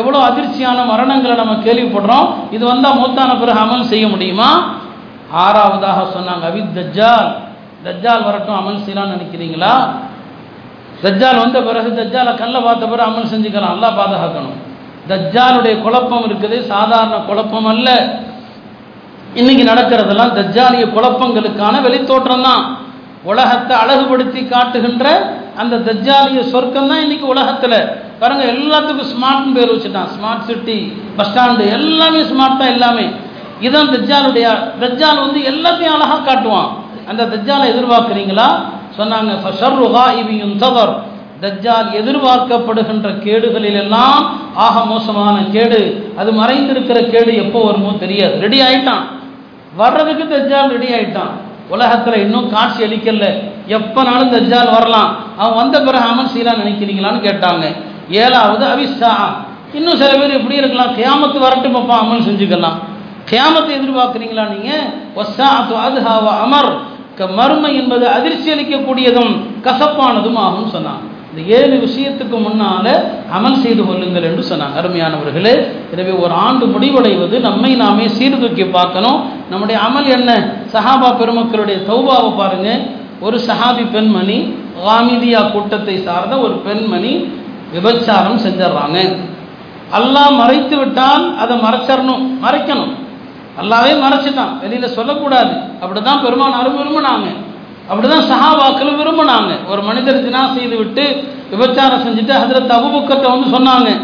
எவ்வளோ 0.00 0.18
அதிர்ச்சியான 0.28 0.78
மரணங்களை 0.92 1.34
நம்ம 1.42 1.54
கேள்விப்படுறோம். 1.66 2.28
இது 2.56 2.64
வந்தால் 2.72 2.98
மூத்தான 3.00 3.32
பிறகு 3.40 3.60
அமல் 3.64 3.90
செய்ய 3.92 4.06
முடியுமா? 4.08 4.50
ஆறாவதாக 5.44 6.00
சொன்னாங்க 6.16 6.44
அவித் 6.50 6.74
தஜ்ஜால். 6.78 7.28
தஜ்ஜால் 7.86 8.26
வரட்டும் 8.26 8.58
அமல் 8.60 8.82
செய்யலாம்னு 8.84 9.14
நினைக்கிறீங்களா? 9.16 9.74
தஜ்ஜால் 11.02 11.40
வந்த 11.42 11.58
பிறகு 11.68 11.90
தஜ்ஜாலை 12.00 12.32
கல்ல 12.42 12.56
பார்த்த 12.66 12.86
பிறகு 12.92 13.08
அமல் 13.08 13.32
செஞ்சுக்கலாம். 13.32 13.74
அல்லா 13.76 13.88
பாதுகாக்கணும். 14.00 14.58
தஜ்ஜாலுடைய 15.10 15.74
குழப்பம் 15.84 16.26
இருக்குது. 16.28 16.58
சாதாரண 16.72 17.16
குழப்பம் 17.28 17.68
அல்ல. 17.72 17.88
இன்னைக்கு 19.40 19.64
நடக்கிறதெல்லாம் 19.70 20.34
தஜ்ஜாலிய 20.38 20.84
குழப்பங்களுக்கான 20.96 21.80
வெளித்தோற்றம் 21.86 22.44
தான் 22.48 22.64
உலகத்தை 23.30 23.74
அழகுபடுத்தி 23.82 24.40
காட்டுகின்ற 24.52 25.06
அந்த 25.62 25.74
தஜ்ஜாலிய 25.88 26.40
சொர்க்கம் 26.52 26.88
தான் 26.90 27.02
இன்னைக்கு 27.04 27.26
உலகத்தில். 27.34 27.78
பாருங்க 28.20 28.44
எல்லாத்துக்கும் 28.54 29.10
ஸ்மார்ட்னு 29.12 29.54
பேர் 29.56 29.72
வச்சுட்டான். 29.72 30.10
ஸ்மார்ட் 30.14 30.46
சிட்டி 30.48 30.78
பஸ் 31.16 31.28
ஸ்டாண்டு 31.30 31.64
எல்லாமே 31.78 32.20
ஸ்மார்ட் 32.30 32.60
தான் 32.60 32.72
எல்லாமே. 32.76 33.06
இதுதான் 33.64 33.92
தஜ்ஜாலுடைய 33.94 34.46
தஜ்ஜால் 34.82 35.22
வந்து 35.24 35.40
எல்லாத்தையும் 35.50 35.96
அழகாக 35.96 36.22
காட்டுவான். 36.28 36.70
அந்த 37.10 37.22
தஜ்ஜாலை 37.34 37.66
எதிர்பார்க்குறீங்களா? 37.72 38.48
சொன்னாங்க 38.98 39.32
தஜ்ஜால் 41.44 41.88
எதிர்பார்க்கப்படுகின்ற 42.00 43.08
கேடுகளில் 43.24 43.78
எல்லாம் 43.80 44.20
ஆக 44.66 44.84
மோசமான 44.90 45.36
கேடு. 45.54 45.80
அது 46.20 46.30
மறைந்திருக்கிற 46.40 46.98
கேடு 47.14 47.32
எப்போ 47.44 47.58
வருமோ 47.64 47.90
தெரியாது. 48.04 48.34
ரெடி 48.44 48.58
ஆயிட்டான். 48.66 49.02
வர்றதுக்கு 49.80 50.24
தஜ்ஜால் 50.34 50.72
ரெடி 50.76 50.88
ஆயிட்டான். 50.96 51.32
உலகத்தில் 51.74 52.22
இன்னும் 52.24 52.48
காட்சி 52.54 52.80
அளிக்கல. 52.86 53.26
எப்பனாலும் 53.76 54.32
தஜ்ஜால் 54.36 54.72
வரலாம். 54.76 55.10
அவன் 55.40 55.58
வந்த 55.60 55.76
பிறகு 55.86 56.06
அமல் 56.12 56.32
செய்யலாம் 56.32 56.62
நினைக்கிறீங்களான்னு 56.62 57.20
கேட்டாங்க. 57.26 57.64
ஏழாவது 58.22 58.64
அவிஷா 58.72 59.12
இன்னும் 59.78 60.00
சில 60.00 60.10
பேர் 60.18 60.38
எப்படி 60.38 60.60
இருக்கலாம். 60.60 60.94
கியாமத்து 60.98 61.38
வரட்டும் 61.44 61.78
அப்பா 61.80 61.96
அமல் 62.02 62.26
செஞ்சுக்கலாம். 62.28 62.78
கியாமத்தை 63.30 63.72
எதிர்பார்க்குறீங்களா 63.78 64.44
நீங்கள் 64.54 64.84
அமர். 66.46 66.72
மறுமை 67.38 67.76
என்பது 67.80 68.08
அதிர்ச்சி 68.16 68.48
அளிக்கக்கூடியதும் 68.54 69.32
கசப்பானதும் 69.66 70.38
ஆகும் 70.46 70.72
சொன்னாங்க. 70.76 71.04
இந்த 71.30 71.42
ஏழு 71.58 71.76
விஷயத்துக்கு 71.84 72.36
முன்னால 72.46 72.86
அமல் 73.36 73.60
செய்து 73.62 73.82
கொள்ளுங்கள் 73.86 74.26
என்று 74.30 74.42
சொன்னாங்க. 74.50 74.74
அருமையானவர்களே 74.80 75.54
எனவே 75.94 76.12
ஒரு 76.24 76.34
ஆண்டு 76.46 76.64
முடிவடைவது 76.66 77.40
நம்மை 77.40 77.70
நாமே 77.82 78.06
சீர்தூக்கி 78.18 78.64
பார்க்கணும். 78.64 79.18
நம்முடைய 79.50 79.80
அமல் 79.86 80.10
என்ன? 80.16 80.30
சஹாபா 80.74 81.08
பெருமக்களுடைய 81.20 81.78
தௌபாவை 81.90 82.30
பாருங்க. 82.40 82.68
ஒரு 83.20 83.36
சஹாபி 83.48 83.84
பெண்மணி 83.94 84.38
வாமிதியா 84.86 85.40
கூட்டத்தை 85.52 85.96
சார்ந்த 86.06 86.34
ஒரு 86.38 86.54
பெண்மணி 86.66 87.12
விபச்சாரம் 87.74 88.42
செஞ்சிடறாங்க. 88.44 88.98
அல்லாஹ் 89.98 90.38
மறைத்து 90.42 90.76
விட்டால் 90.76 91.24
அதை 91.42 91.56
மறைச்சிடணும் 91.66 92.22
மறைக்கணும். 92.44 92.92
அல்லாவே 93.60 93.92
மறைச்சிட்டான். 94.04 94.52
வெளியில 94.62 94.84
சொல்லக்கூடாது. 94.84 95.50
அப்படிதான் 95.82 96.22
பெருமானாரும் 96.24 96.78
விரும்பினாங்க. 96.78 97.26
அப்படிதான் 97.90 98.28
சஹாபாக்களும் 98.30 99.00
விரும்பினாங்க. 99.00 99.68
ஒரு 99.68 99.82
மனிதர் 99.82 100.28
தினா 100.28 100.54
செய்து 100.54 100.76
விட்டு 100.76 101.24
விபச்சாரம் 101.50 102.04
செஞ்சுட்டு 102.04 102.30
அதில் 102.30 102.70
அபுபக்கர்ட்ட 102.70 103.26
வந்து 103.30 103.58
சொன்னாங்க. 103.58 104.00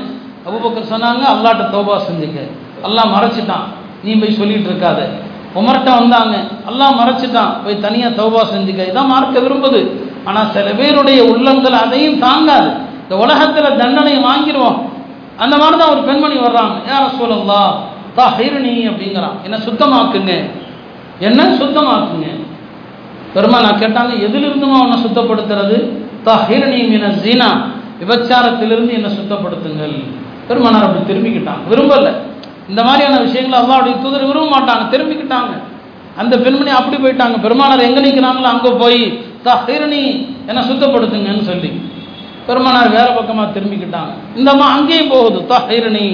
அபுபக்கர் 0.48 0.92
சொன்னாங்க 0.92 1.22
அல்லாட்ட 1.34 1.70
தோபா 1.70 1.96
செஞ்சுக்க. 1.96 2.38
அல்லா 2.84 3.02
மறைச்சிட்டான். 3.16 3.64
நீ 4.02 4.14
போய் 4.14 4.32
சொல்லிட்டு 4.32 4.70
இருக்காத. 4.70 5.00
உமர்கிட்ட 5.54 5.90
வந்தாங்க. 5.98 6.36
எல்லாம் 6.66 6.98
மறைச்சிட்டான். 6.98 7.52
போய் 7.64 7.80
தனியாக 7.80 8.22
தௌபா 8.22 8.42
செஞ்சுக்க. 8.54 8.90
இதான் 8.92 9.06
மார்க்க 9.06 9.40
விரும்புது. 9.40 9.90
ஆனால் 10.24 10.50
சில 10.50 10.70
பேருடைய 10.70 11.24
உள்ளங்கள் 11.24 11.72
அதையும் 11.72 12.18
தாங்காது. 12.18 12.70
இந்த 13.02 13.16
உலகத்தில் 13.16 13.76
தண்டனை 13.76 14.16
வாங்கிடுவோம். 14.16 14.78
அந்த 15.36 15.56
மாதிரி 15.56 15.78
தான் 15.78 15.90
ஒரு 15.90 16.00
பெண்மணி 16.00 16.34
வர்றாங்க. 16.34 16.74
யார 16.88 17.04
சொல்லுங்களா 17.20 17.74
தா 18.16 18.24
ஹைரணி 18.38 18.72
அப்படிங்கிறான். 18.90 19.36
என்ன 19.46 19.56
சுத்தமாக்குங்க? 19.66 20.32
என்ன 21.28 21.40
சுத்தமாக்குங்க? 21.60 22.28
பெருமா 23.34 23.58
நான் 23.64 23.80
கேட்டாங்க 23.82 24.12
எதிலிருந்துமா 24.26 24.78
உன்னை 24.84 24.98
சுத்தப்படுத்துறது? 25.04 25.78
தா 26.26 26.34
ஹைரணி 26.48 26.80
மீன 26.92 27.12
ஜீனா 27.24 27.50
விபச்சாரத்திலிருந்து 28.00 28.92
என்னை 28.98 29.10
சுத்தப்படுத்துங்கள். 29.18 29.96
பெருமானார் 30.48 30.86
அப்படி 30.86 31.02
திரும்பிக்கிட்டாங்க. 31.10 31.64
விரும்பலை. 31.72 32.12
இந்த 32.70 32.80
மாதிரியான 32.86 33.20
விஷயங்களை 33.26 33.56
அல்லாவுடைய 33.60 33.94
தூதர் 34.02 34.28
விரும்ப 34.30 34.48
மாட்டாங்க. 34.54 34.84
திரும்பிக்கிட்டாங்க. 34.94 35.52
அந்த 36.20 36.34
பெண்மணி 36.44 36.70
அப்படி 36.78 36.96
போயிட்டாங்க. 37.02 37.36
பெருமானார் 37.44 37.86
எங்கே 37.88 38.00
நிற்கிறாங்களோ 38.06 38.48
அங்கே 38.54 38.70
போய் 38.82 39.00
தா 39.44 39.52
ஹைரணி 39.66 40.02
என்னை 40.48 40.62
சுத்தப்படுத்துங்கன்னு 40.70 41.44
சொல்லி 41.50 41.70
பெருமானார் 42.46 42.94
வேற 42.96 43.06
பக்கமாக 43.18 43.48
திரும்பிக்கிட்டாங்க. 43.56 44.12
இந்த 44.38 44.48
அம்மா 44.54 44.66
அங்கேயும் 44.76 45.12
போகுது. 45.14 45.38
தா 45.50 45.58
ஹைரணி 45.70 46.04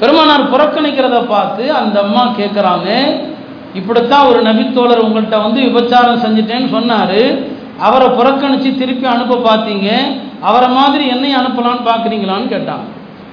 பெருமானார் 0.00 0.50
புறக்கணிக்கிறத 0.52 1.18
பார்த்து 1.34 1.64
அந்த 1.80 1.96
அம்மா 2.06 2.22
கேட்குறாங்க 2.38 2.88
இப்படித்தான் 3.78 4.28
ஒரு 4.30 4.40
நபித்தோழர் 4.48 5.04
உங்கள்கிட்ட 5.06 5.38
வந்து 5.44 5.60
விபச்சாரம் 5.66 6.22
செஞ்சுட்டேன்னு 6.24 6.68
சொன்னார். 6.76 7.20
அவரை 7.86 8.06
புறக்கணித்து 8.18 8.70
திருப்பி 8.80 9.06
அனுப்ப 9.14 9.40
பார்த்தீங்க 9.48 9.88
அவரை 10.48 10.68
மாதிரி 10.78 11.04
என்னை 11.14 11.30
அனுப்பலான்னு 11.40 11.88
பார்க்குறீங்களான்னு 11.88 12.52
கேட்டாங்க 12.54 12.86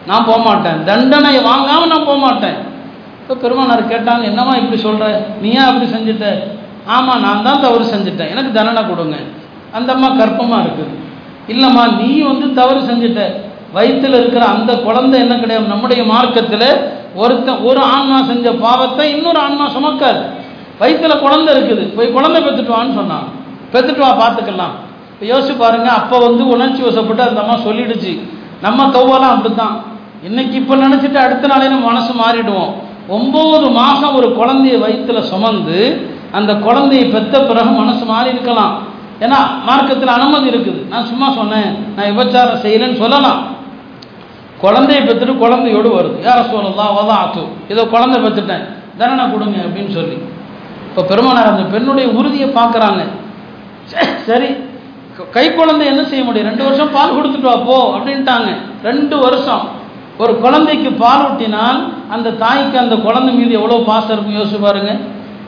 நான் 0.10 0.28
போகமாட்டேன் 0.30 0.80
தண்டனை 0.90 1.32
வாங்காமல் 1.50 1.92
நான் 1.94 2.10
போகமாட்டேன் 2.10 2.58
இப்போ 3.22 3.36
பெருமானார் 3.44 3.92
கேட்டாங்க 3.94 4.24
என்னம்மா 4.32 4.54
இப்படி 4.62 4.80
சொல்கிற 4.86 5.06
நீ 5.44 5.50
ஏன் 5.60 5.70
அப்படி 5.70 5.88
செஞ்சுட்ட? 5.94 6.28
ஆமாம் 6.96 7.24
நான் 7.26 7.46
தான் 7.48 7.62
தவறு 7.66 7.86
செஞ்சுட்டேன். 7.94 8.32
எனக்கு 8.34 8.52
தண்டனை 8.58 8.82
கொடுங்க. 8.90 9.18
அந்த 9.78 9.90
அம்மா 9.96 10.10
கற்பமாக 10.22 10.64
இருக்குது. 10.66 10.96
இல்லைம்மா 11.54 11.84
நீ 12.00 12.10
வந்து 12.32 12.48
தவறு 12.60 12.82
செஞ்சுட்ட. 12.90 13.22
வயிற்றில் 13.76 14.18
இருக்கிற 14.20 14.44
அந்த 14.56 14.72
குழந்தை 14.88 15.18
என்ன 15.24 15.36
கிடையாது? 15.44 15.66
நம்முடைய 15.74 16.02
மார்க்கத்தில் 16.14 16.70
ஒருத்தன் 17.22 17.64
ஒரு 17.70 17.82
ஆன்மா 17.96 18.18
செஞ்ச 18.30 18.46
பாவத்தை 18.66 19.06
இன்னொரு 19.16 19.40
ஆன்மா 19.46 19.66
சுமக்காது. 19.76 20.22
வயிற்றில் 20.82 21.22
குழந்தை 21.24 21.50
இருக்குது. 21.56 21.84
போய் 21.96 22.16
குழந்தை 22.16 22.40
பெற்றுட்டு 22.46 22.76
வான்னு 22.76 22.98
சொன்னான் 23.00 23.28
பெற்றுட்டு 23.74 24.04
வா 24.06 24.12
பார்த்துக்கலாம். 24.22 24.74
இப்போ 25.14 25.26
யோசிச்சு 25.32 25.56
பாருங்க 25.64 25.90
அப்போ 26.00 26.16
வந்து 26.28 26.44
உணர்ச்சி 26.54 26.82
வசப்பட்டு 26.88 27.24
அந்த 27.28 27.42
அம்மா 27.44 27.56
சொல்லிடுச்சு. 27.68 28.14
நம்ம 28.66 28.88
தௌவெல்லாம் 28.96 29.36
அப்படித்தான். 29.36 29.76
இன்னைக்கு 30.28 30.56
இப்போ 30.62 30.76
நினச்சிட்டு 30.86 31.20
அடுத்த 31.26 31.48
நாளே 31.52 31.70
நம்ம 31.74 31.86
மனசு 31.92 32.12
மாறிடுவோம். 32.24 32.74
ஒம்பது 33.16 33.68
மாதம் 33.80 34.16
ஒரு 34.20 34.28
குழந்தைய 34.40 34.76
வயிற்றில் 34.84 35.30
சுமந்து 35.32 35.80
அந்த 36.38 36.52
குழந்தையை 36.66 37.06
பெற்ற 37.16 37.40
பிறகு 37.50 37.72
மனசு 37.82 38.04
மாறி 38.12 38.30
இருக்கலாம். 38.36 38.74
ஏன்னா 39.24 39.40
மார்க்கத்தில் 39.68 40.16
அனுமதி 40.18 40.48
இருக்குது. 40.52 40.80
நான் 40.92 41.10
சும்மா 41.10 41.28
சொன்னேன் 41.40 41.70
நான் 41.96 42.10
விபச்சாரம் 42.12 42.64
செய்யலைன்னு 42.64 43.02
சொல்லலாம். 43.04 43.42
குழந்தைய 44.64 45.00
பெற்றுட்டு 45.08 45.36
குழந்தையோடு 45.44 45.90
வருது. 45.98 46.18
யார 46.28 46.40
சொல்லலாம் 46.52 46.96
வதா 46.98 47.16
ஆத்து 47.24 47.44
ஏதோ 47.74 47.84
குழந்தை 47.94 48.18
பெற்றுட்டேன். 48.26 48.66
தண்டனை 49.00 49.26
கொடுங்க 49.34 49.58
அப்படின்னு 49.68 49.92
சொல்லி. 49.98 50.18
இப்போ 50.90 51.04
பெருமானார் 51.12 51.52
அந்த 51.52 51.64
பெண்ணுடைய 51.74 52.08
உறுதியை 52.20 52.48
பார்க்குறாங்க. 52.60 53.02
சரி. 54.28 54.50
கை 55.36 55.46
குழந்தை 55.58 55.86
என்ன 55.92 56.04
செய்ய 56.12 56.22
முடியும்? 56.28 56.48
ரெண்டு 56.50 56.64
வருஷம் 56.68 56.94
பால் 56.96 57.16
கொடுத்துட்டு 57.18 57.50
வா 57.50 57.56
போ 57.68 57.78
அப்படின்ட்டாங்க. 57.96 58.50
ரெண்டு 58.90 59.16
வருஷம். 59.26 59.64
ஒரு 60.24 60.34
குழந்தைக்கு 60.44 60.90
பால் 61.04 61.24
ஊட்டினால் 61.28 61.80
அந்த 62.16 62.34
தாய்க்கு 62.44 62.78
அந்த 62.84 62.96
குழந்தை 63.06 63.32
மீது 63.40 63.54
எவ்வளோ 63.60 63.78
பாசம் 63.92 64.14
இருக்கும்? 64.16 64.38
யோசிச்சு 64.40 64.60
பாருங்க. 64.66 64.92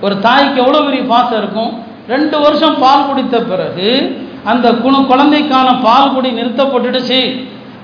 ஒரு 0.05 0.15
தாய்க்கு 0.27 0.57
எவ்வளோ 0.63 0.81
பெரிய 0.87 1.03
பாசம் 1.13 1.39
இருக்கும்? 1.41 1.71
ரெண்டு 2.13 2.37
வருஷம் 2.45 2.79
பால் 2.83 3.07
குடித்த 3.09 3.35
பிறகு 3.51 3.89
அந்த 4.51 4.67
குண 4.83 4.95
குழந்தைக்கான 5.11 5.67
பால் 5.85 6.13
குடி 6.15 6.29
நிறுத்தப்பட்டுடுச்சு. 6.39 7.19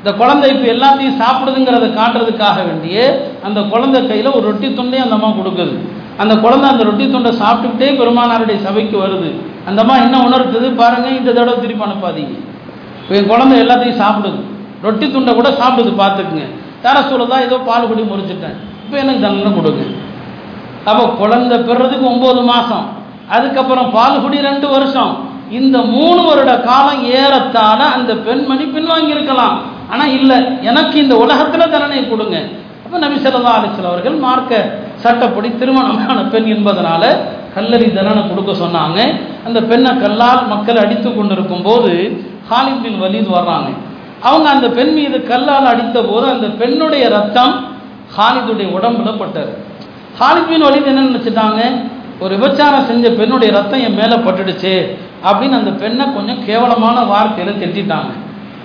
இந்த 0.01 0.11
குழந்தை 0.19 0.45
இப்போ 0.51 0.67
எல்லாத்தையும் 0.75 1.17
சாப்பிடுதுங்கிறத 1.21 1.87
காட்டுறதுக்காக 1.97 2.59
வேண்டிய 2.67 2.95
அந்த 3.47 3.59
குழந்தை 3.71 3.99
கையில் 4.09 4.29
ஒரு 4.37 4.45
ரொட்டி 4.49 4.67
துண்டையும் 4.77 5.05
அந்த 5.05 5.15
அம்மா 5.17 5.29
கொடுக்குது. 5.39 5.73
அந்த 6.21 6.33
குழந்தை 6.43 6.67
அந்த 6.73 6.83
ரொட்டி 6.87 7.05
துண்டை 7.13 7.31
சாப்பிட்டுக்கிட்டே 7.41 7.89
பெருமானாருடைய 7.99 8.57
சபைக்கு 8.65 8.95
வருது. 9.03 9.29
அந்த 9.67 9.79
அம்மா 9.83 9.95
என்ன 10.05 10.15
உணர்த்துது? 10.27 10.67
பாருங்கள் 10.79 11.17
இந்த 11.19 11.29
தடவை 11.37 11.55
திருப்பி 11.63 11.85
அனுப்பாதீங்க. 11.87 12.35
இப்போ 13.01 13.13
என் 13.19 13.29
குழந்தை 13.31 13.55
எல்லாத்தையும் 13.63 13.99
சாப்பிடுது. 14.03 14.39
ரொட்டி 14.85 15.07
துண்டை 15.15 15.31
கூட 15.39 15.49
சாப்பிடுது 15.61 15.91
பார்த்துக்குங்க. 16.01 16.45
தர 16.85 16.95
சொல்லதான் 17.11 17.45
ஏதோ 17.47 17.57
பால் 17.67 17.89
குடி 17.89 18.03
முறிச்சிட்டேன் 18.11 18.55
இப்போ 18.85 18.97
எனக்கு 19.03 19.23
தண்டனை 19.25 19.51
கொடுங்க. 19.57 19.83
அப்போ 20.89 21.03
குழந்தை 21.21 21.57
பெறதுக்கு 21.67 22.07
ஒம்பது 22.13 22.41
மாதம் 22.51 22.87
அதுக்கப்புறம் 23.35 23.91
பால் 23.97 24.23
குடி 24.23 24.39
ரெண்டு 24.49 24.67
வருஷம். 24.75 25.11
இந்த 25.59 25.77
மூணு 25.95 26.21
வருட 26.29 26.51
காலம் 26.69 27.03
ஏறத்தாழ 27.19 27.79
அந்த 27.97 28.11
பெண்மணி 28.25 28.65
பின்வாங்கி 28.75 29.15
இருக்கலாம் 29.17 29.55
ஆனால் 29.93 30.13
இல்லை 30.17 30.37
எனக்கு 30.69 30.95
இந்த 31.03 31.15
உலகத்தில் 31.23 31.71
தண்டனை 31.73 32.01
கொடுங்க. 32.09 32.37
அப்போ 32.83 32.97
நபி 33.03 33.17
சொல்லா 33.25 33.51
அவர்கள் 33.91 34.17
மார்க்க 34.25 34.61
சட்டப்படி 35.03 35.49
திருமணமான 35.59 36.19
பெண் 36.33 36.49
என்பதனால 36.55 37.03
கல்லறி 37.55 37.87
தண்டனை 37.97 38.23
கொடுக்க 38.29 38.51
சொன்னாங்க. 38.63 38.99
அந்த 39.47 39.59
பெண்ணை 39.69 39.91
கல்லால் 40.03 40.41
மக்கள் 40.53 40.81
அடித்து 40.83 41.09
கொண்டிருக்கும் 41.15 41.65
போது 41.67 41.91
ஹாலித் 42.49 42.83
பின் 42.83 42.99
வலீத் 43.03 43.35
வர்றாங்க. 43.37 43.69
அவங்க 44.27 44.47
அந்த 44.55 44.67
பெண் 44.77 44.93
மீது 44.97 45.17
கல்லால் 45.29 45.71
அடித்த 45.73 45.97
போது 46.09 46.25
அந்த 46.35 46.47
பெண்ணுடைய 46.61 47.05
ரத்தம் 47.17 47.53
ஹாலிதுடைய 48.15 48.67
உடம்புல 48.77 49.11
பட்டது. 49.21 49.51
ஹாலித் 50.19 50.49
பின் 50.51 50.65
வலீத் 50.67 50.91
என்ன 50.91 51.07
நினச்சிட்டாங்க? 51.09 51.61
ஒரு 52.23 52.33
விபச்சாரம் 52.37 52.87
செஞ்ச 52.89 53.05
பெண்ணுடைய 53.19 53.51
ரத்தம் 53.57 53.83
என் 53.85 53.99
மேலே 53.99 54.17
பட்டுடுச்சு 54.25 54.73
அப்படின்னு 55.27 55.55
அந்த 55.61 55.71
பெண்ணை 55.83 56.05
கொஞ்சம் 56.17 56.43
கேவலமான 56.47 56.97
வார்த்தையில் 57.13 57.61
திட்டாங்க 57.77 58.11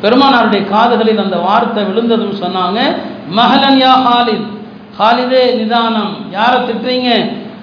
பெருமானாருடைய 0.03 0.63
காதுகளில் 0.73 1.25
அந்த 1.25 1.37
வார்த்தை 1.37 1.83
விழுந்ததும் 1.85 2.41
சொன்னாங்க 2.43 2.79
மகளன் 3.39 3.79
யா 3.85 3.95
ஹாலித். 4.07 4.47
ஹாலிதே 4.99 5.43
நிதானம். 5.57 6.13
யாரை 6.31 6.59
திட்டுறீங்க? 6.61 7.11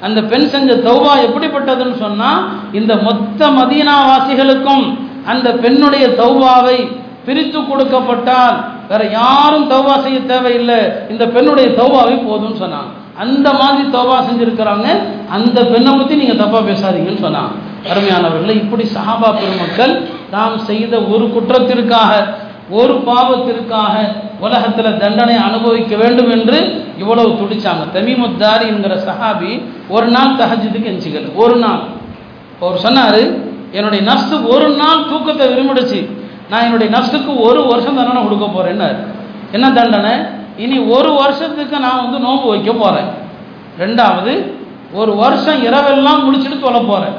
அந்த 0.01 0.19
பெண் 0.21 0.47
செஞ்ச 0.53 0.73
தௌபா 0.87 1.11
எப்படிப்பட்டதுன்னு 1.27 1.97
சொன்னால் 1.97 2.41
இந்த 2.79 2.95
மொத்த 2.95 3.49
மதீனாவாசிகளுக்கும் 3.49 4.85
அந்த 5.25 5.51
பெண்ணுடைய 5.53 6.05
தௌபாவை 6.21 6.77
பிரித்து 7.25 7.59
கொடுக்கப்பட்டால் 7.59 8.55
வேற 8.89 9.03
யாரும் 9.19 9.69
தௌபா 9.71 9.93
செய்ய 10.01 10.21
தேவையில்லை. 10.31 10.79
இந்த 11.09 11.25
பெண்ணுடைய 11.27 11.67
தௌபாவை 11.79 12.15
போதும்னு 12.29 12.61
சொன்னாங்க. 12.63 12.91
அந்த 13.23 13.47
மாதிரி 13.53 13.83
தௌபா 13.97 14.17
செஞ்சுருக்கிறாங்க. 14.27 14.87
அந்த 15.29 15.57
பெண்ணை 15.65 15.91
பற்றி 15.93 16.15
நீங்கள் 16.15 16.41
தப்பாக 16.43 16.63
பேசாதீங்கன்னு 16.69 17.25
சொன்னாங்க. 17.27 17.53
அருமையானவர்களை 17.91 18.55
இப்படி 18.63 18.85
சஹாபா 18.95 19.29
பெருமக்கள் 19.39 19.93
தாம் 20.33 20.57
செய்த 20.69 20.93
ஒரு 21.13 21.25
குற்றத்திற்காக 21.35 22.11
ஒரு 22.79 22.93
பாவத்திற்காக 23.07 23.95
உலகத்தில் 24.45 24.99
தண்டனை 25.01 25.35
அனுபவிக்க 25.47 25.93
வேண்டும் 26.01 26.29
என்று 26.35 26.57
இவ்வளவு 27.01 27.31
துடிச்சாங்க. 27.41 27.83
தமிமுத்தாரி 27.95 28.65
என்கிற 28.73 28.93
சஹாபி 29.07 29.51
ஒரு 29.95 30.07
நாள் 30.15 30.37
தஹஜத்துக்கு 30.41 30.91
எஞ்சிக்கல 30.93 31.31
ஒரு 31.43 31.55
நாள். 31.63 31.81
அவர் 32.61 32.83
சொன்னார் 32.85 33.21
என்னுடைய 33.77 34.01
நஃப்ஸு 34.09 34.35
ஒரு 34.53 34.67
நாள் 34.81 35.07
தூக்கத்தை 35.11 35.45
விரும்பிடுச்சு. 35.51 35.99
நான் 36.51 36.65
என்னுடைய 36.67 36.89
நஃப்ஸுக்கு 36.95 37.31
ஒரு 37.47 37.61
வருஷம் 37.71 37.99
தண்டனை 37.99 38.21
கொடுக்க 38.23 38.45
போகிறேன்னாரு 38.47 38.97
என்ன 39.55 39.65
தண்டனை? 39.79 40.13
இனி 40.63 40.77
ஒரு 40.95 41.11
வருஷத்துக்கு 41.21 41.75
நான் 41.85 42.01
வந்து 42.03 42.17
நோன்பு 42.25 42.47
வைக்க 42.53 42.71
போகிறேன் 42.81 43.09
ரெண்டாவது 43.83 44.33
ஒரு 44.99 45.11
வருஷம் 45.21 45.61
இரவெல்லாம் 45.67 46.23
முடிச்சுட்டு 46.25 46.57
தொலை 46.65 46.81
போகிறேன் 46.91 47.15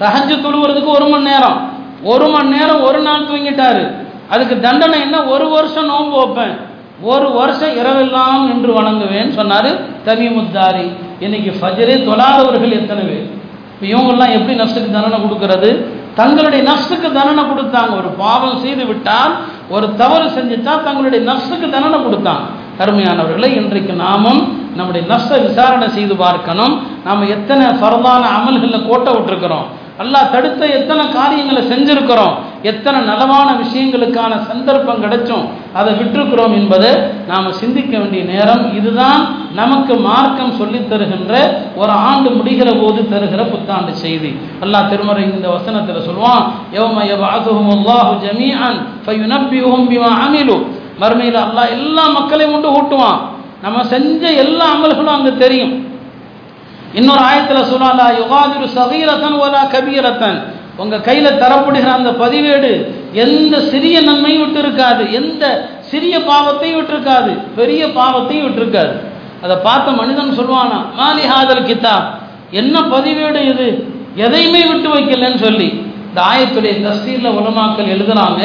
தஹஜ் 0.00 0.44
தொழுவுறதுக்கு 0.44 0.90
ஒரு 0.98 1.06
மணி 1.08 1.22
நேரம். 1.22 1.58
ஒரு 2.02 2.26
மணி 2.28 2.48
நேரம் 2.56 2.82
ஒரு 2.82 2.98
நாள் 3.00 3.28
தூங்கிட்டாரு. 3.28 3.84
அதுக்கு 4.28 4.60
தண்டனை 4.60 5.00
என்ன? 5.00 5.24
ஒரு 5.24 5.48
வருஷம் 5.48 5.86
நோன்பு 5.86 6.16
வைப்பேன். 6.16 6.54
ஒரு 7.02 7.30
வருஷம் 7.30 7.74
இரவெல்லாம் 7.80 8.44
நின்று 8.48 8.72
வணங்குவேன்னு 8.80 9.30
சொன்னார் 9.30 9.70
தவிமுத்தாரி 10.06 10.86
இன்னைக்கு 11.20 11.50
ஃபஜரே 11.60 11.96
தொழாதவர்கள் 12.08 12.78
எத்தனை 12.80 13.04
பேர்? 13.04 13.26
இப்போ 13.72 13.86
இவங்கெல்லாம் 13.92 14.34
எப்படி 14.36 14.54
நஷ்டத்துக்கு 14.60 14.96
தண்டனை 14.96 15.18
கொடுக்கறது? 15.24 15.70
தங்களுடைய 16.14 16.60
நஷ்டத்துக்கு 16.70 17.08
தண்டனை 17.18 17.44
கொடுத்தாங்க. 17.44 17.92
ஒரு 18.00 18.10
பாவம் 18.22 18.58
செய்து 18.58 18.86
விட்டால் 18.86 19.34
ஒரு 19.68 19.96
தவறு 19.96 20.26
செஞ்சுட்டா 20.36 20.74
தங்களுடைய 20.82 21.20
நஷ்டத்துக்கு 21.30 21.68
தண்டனை 21.74 21.98
கொடுத்தாங்க 22.04 22.44
கருமையானவர்களை 22.78 23.48
இன்றைக்கு 23.56 23.92
நாமும் 23.92 24.40
நம்முடைய 24.76 25.06
நஷ்ட 25.06 25.36
விசாரணை 25.38 25.88
செய்து 25.88 26.16
பார்க்கணும். 26.16 26.74
நாம் 27.04 27.30
எத்தனை 27.36 27.66
சரதான 27.66 28.22
அமல்களில் 28.38 28.88
கோட்டை 28.88 29.10
விட்டுருக்கிறோம். 29.14 29.66
அல்லாஹ் 30.02 30.30
தடுத்த 30.30 30.66
எத்தனை 30.66 31.08
காரியங்களை 31.08 31.62
செஞ்சிருக்கிறோம் 31.62 32.34
எத்தனை 32.62 32.98
நலவான 33.00 33.48
விஷயங்களுக்கான 33.62 34.32
சந்தர்ப்பம் 34.48 35.02
கிடைச்சும் 35.02 35.44
அதை 35.72 35.94
விட்டுருக்கிறோம் 35.94 36.54
என்பதை 36.54 36.90
நாம் 37.28 37.52
சிந்திக்க 37.52 37.98
வேண்டிய 37.98 38.22
நேரம். 38.24 38.74
இதுதான் 38.74 39.20
நமக்கு 39.54 39.94
மார்க்கம் 39.96 40.52
சொல்லித் 40.52 40.88
தருகின்ற 40.90 41.32
ஒரு 41.76 41.92
ஆண்டு 42.08 42.30
முடிகிற 42.30 42.68
போது 42.82 43.02
தருகிற 43.12 43.42
புத்தாண்டு 43.50 43.92
செய்தி. 43.94 44.30
அல்லாஹ் 44.60 44.88
திருமறை 44.88 45.22
இந்த 45.22 45.48
வசனத்தில் 45.48 46.06
சொல்லுவான் 46.08 46.44
யௌம 46.72 46.98
யபஅதுஹும் 47.12 47.72
அல்லாஹு 47.76 48.12
ஜமீஅன் 48.26 48.78
ஃபயுனப்பிஹும் 49.06 49.88
பிமா 49.92 50.10
அமிலு. 50.26 50.58
மறுமையில் 51.00 51.42
அல்லாஹ் 51.46 51.70
எல்லா 51.70 52.08
மக்களையும் 52.08 52.52
கொண்டு 52.52 52.70
ஊட்டுவான். 52.78 53.18
நம்ம 53.62 53.84
செஞ்ச 53.84 54.32
எல்லா 54.44 54.66
அமல்களும் 54.74 55.16
அங்கே 55.18 55.32
தெரியும். 55.36 55.74
இன்னொரு 56.98 57.22
ஆயத்தில் 57.28 57.68
சொல்லலா 57.72 58.06
யுகாதிரு 58.20 58.66
சகீரத்தன் 58.76 59.38
ஒலா 59.38 59.62
கபீரத்தன் 59.74 60.38
உங்க 60.76 60.96
கையில 60.96 61.26
தரப்படுகிற 61.42 61.90
அந்த 61.98 62.10
பதிவேடு 62.10 62.70
எந்த 63.12 63.60
சிறிய 63.60 64.00
நன்மையும் 64.00 64.42
விட்டு 64.42 64.58
இருக்காது 64.58 65.12
எந்த 65.12 65.44
சிறிய 65.90 66.18
பாவத்தையும் 66.18 66.78
விட்டுருக்காது 66.78 67.32
பெரிய 67.54 67.86
பாவத்தையும் 67.86 68.46
விட்டுருக்காது. 68.46 68.94
அதை 69.42 69.56
பார்த்த 69.56 69.92
மனிதன் 69.92 70.36
சொல்லுவானா 70.38 70.78
மாலி 70.98 71.24
ஹாதல் 71.32 71.62
என்ன 72.50 72.80
பதிவேடு 72.80 73.40
இது? 73.52 73.68
எதையுமே 74.14 74.62
விட்டு 74.66 74.88
வைக்கலன்னு 74.94 75.36
சொல்லி. 75.36 75.68
இந்த 76.08 76.20
ஆயத்துடைய 76.30 76.74
தஸ்தீர்ல 76.86 77.30
உலமாக்கள் 77.38 77.92
எழுதுறாங்க 77.94 78.42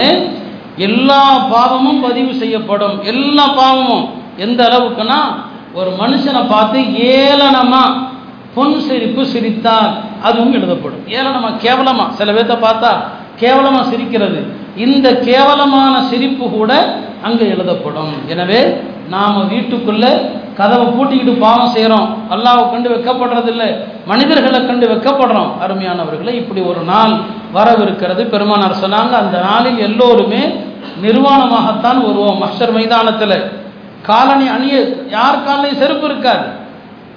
எல்லா 0.78 1.24
பாவமும் 1.52 2.02
பதிவு 2.02 2.34
செய்யப்படும் 2.34 3.04
எல்லா 3.04 3.46
பாவமும். 3.48 4.06
எந்த 4.38 4.60
அளவுக்குன்னா 4.64 5.20
ஒரு 5.74 5.92
மனுஷனை 6.00 6.42
பார்த்து 6.48 6.80
ஏளனமாக 6.96 8.10
பொன் 8.56 8.80
சிரிப்பு 8.80 9.26
சிரித்தால் 9.26 9.94
அதுவும் 10.24 10.54
எழுதப்படும். 10.54 11.04
ஏளனமா 11.08 11.50
கேவலமா. 11.66 12.10
சில 12.10 12.32
பேர்த்த 12.32 12.58
பார்த்தா 12.58 12.92
கேவலமா 13.40 13.82
சிரிக்கிறது. 13.82 14.46
இந்த 14.76 15.16
கேவலமான 15.16 16.02
சிரிப்பு 16.02 16.50
கூட 16.50 16.96
அங்கே 17.22 17.48
எழுதப்படும். 17.48 18.14
எனவே 18.28 18.78
நாம் 19.10 19.48
வீட்டுக்குள்ளே 19.48 20.30
கதவை 20.58 20.88
பூட்டிக்கிட்டு 20.88 21.40
பாவம் 21.40 21.68
செய்கிறோம் 21.68 22.18
அல்லாவை 22.30 22.70
கண்டு 22.70 22.90
வெக்கப்படுறதில்லை. 22.90 23.76
மனிதர்களை 24.06 24.66
கண்டு 24.66 24.88
வெக்கப்படுறோம். 24.88 25.52
அருமையானவர்களை 25.68 26.34
இப்படி 26.34 26.62
ஒரு 26.62 26.82
நாள் 26.82 27.14
வரவிருக்கிறது. 27.54 28.26
பெருமானார் 28.26 28.82
சொன்னாங்க 28.82 29.12
அந்த 29.12 29.40
நாளில் 29.40 29.78
எல்லோருமே 29.78 30.56
நிர்வாணமாகத்தான் 31.02 32.02
வருவோம். 32.02 32.44
மஸ்டர் 32.44 32.72
மைதானத்தில். 32.72 33.52
காலனி 34.02 34.48
அணிய 34.48 34.88
யார் 35.10 35.44
காலையும் 35.44 35.80
செருப்பு 35.80 36.06
இருக்காது. 36.06 36.61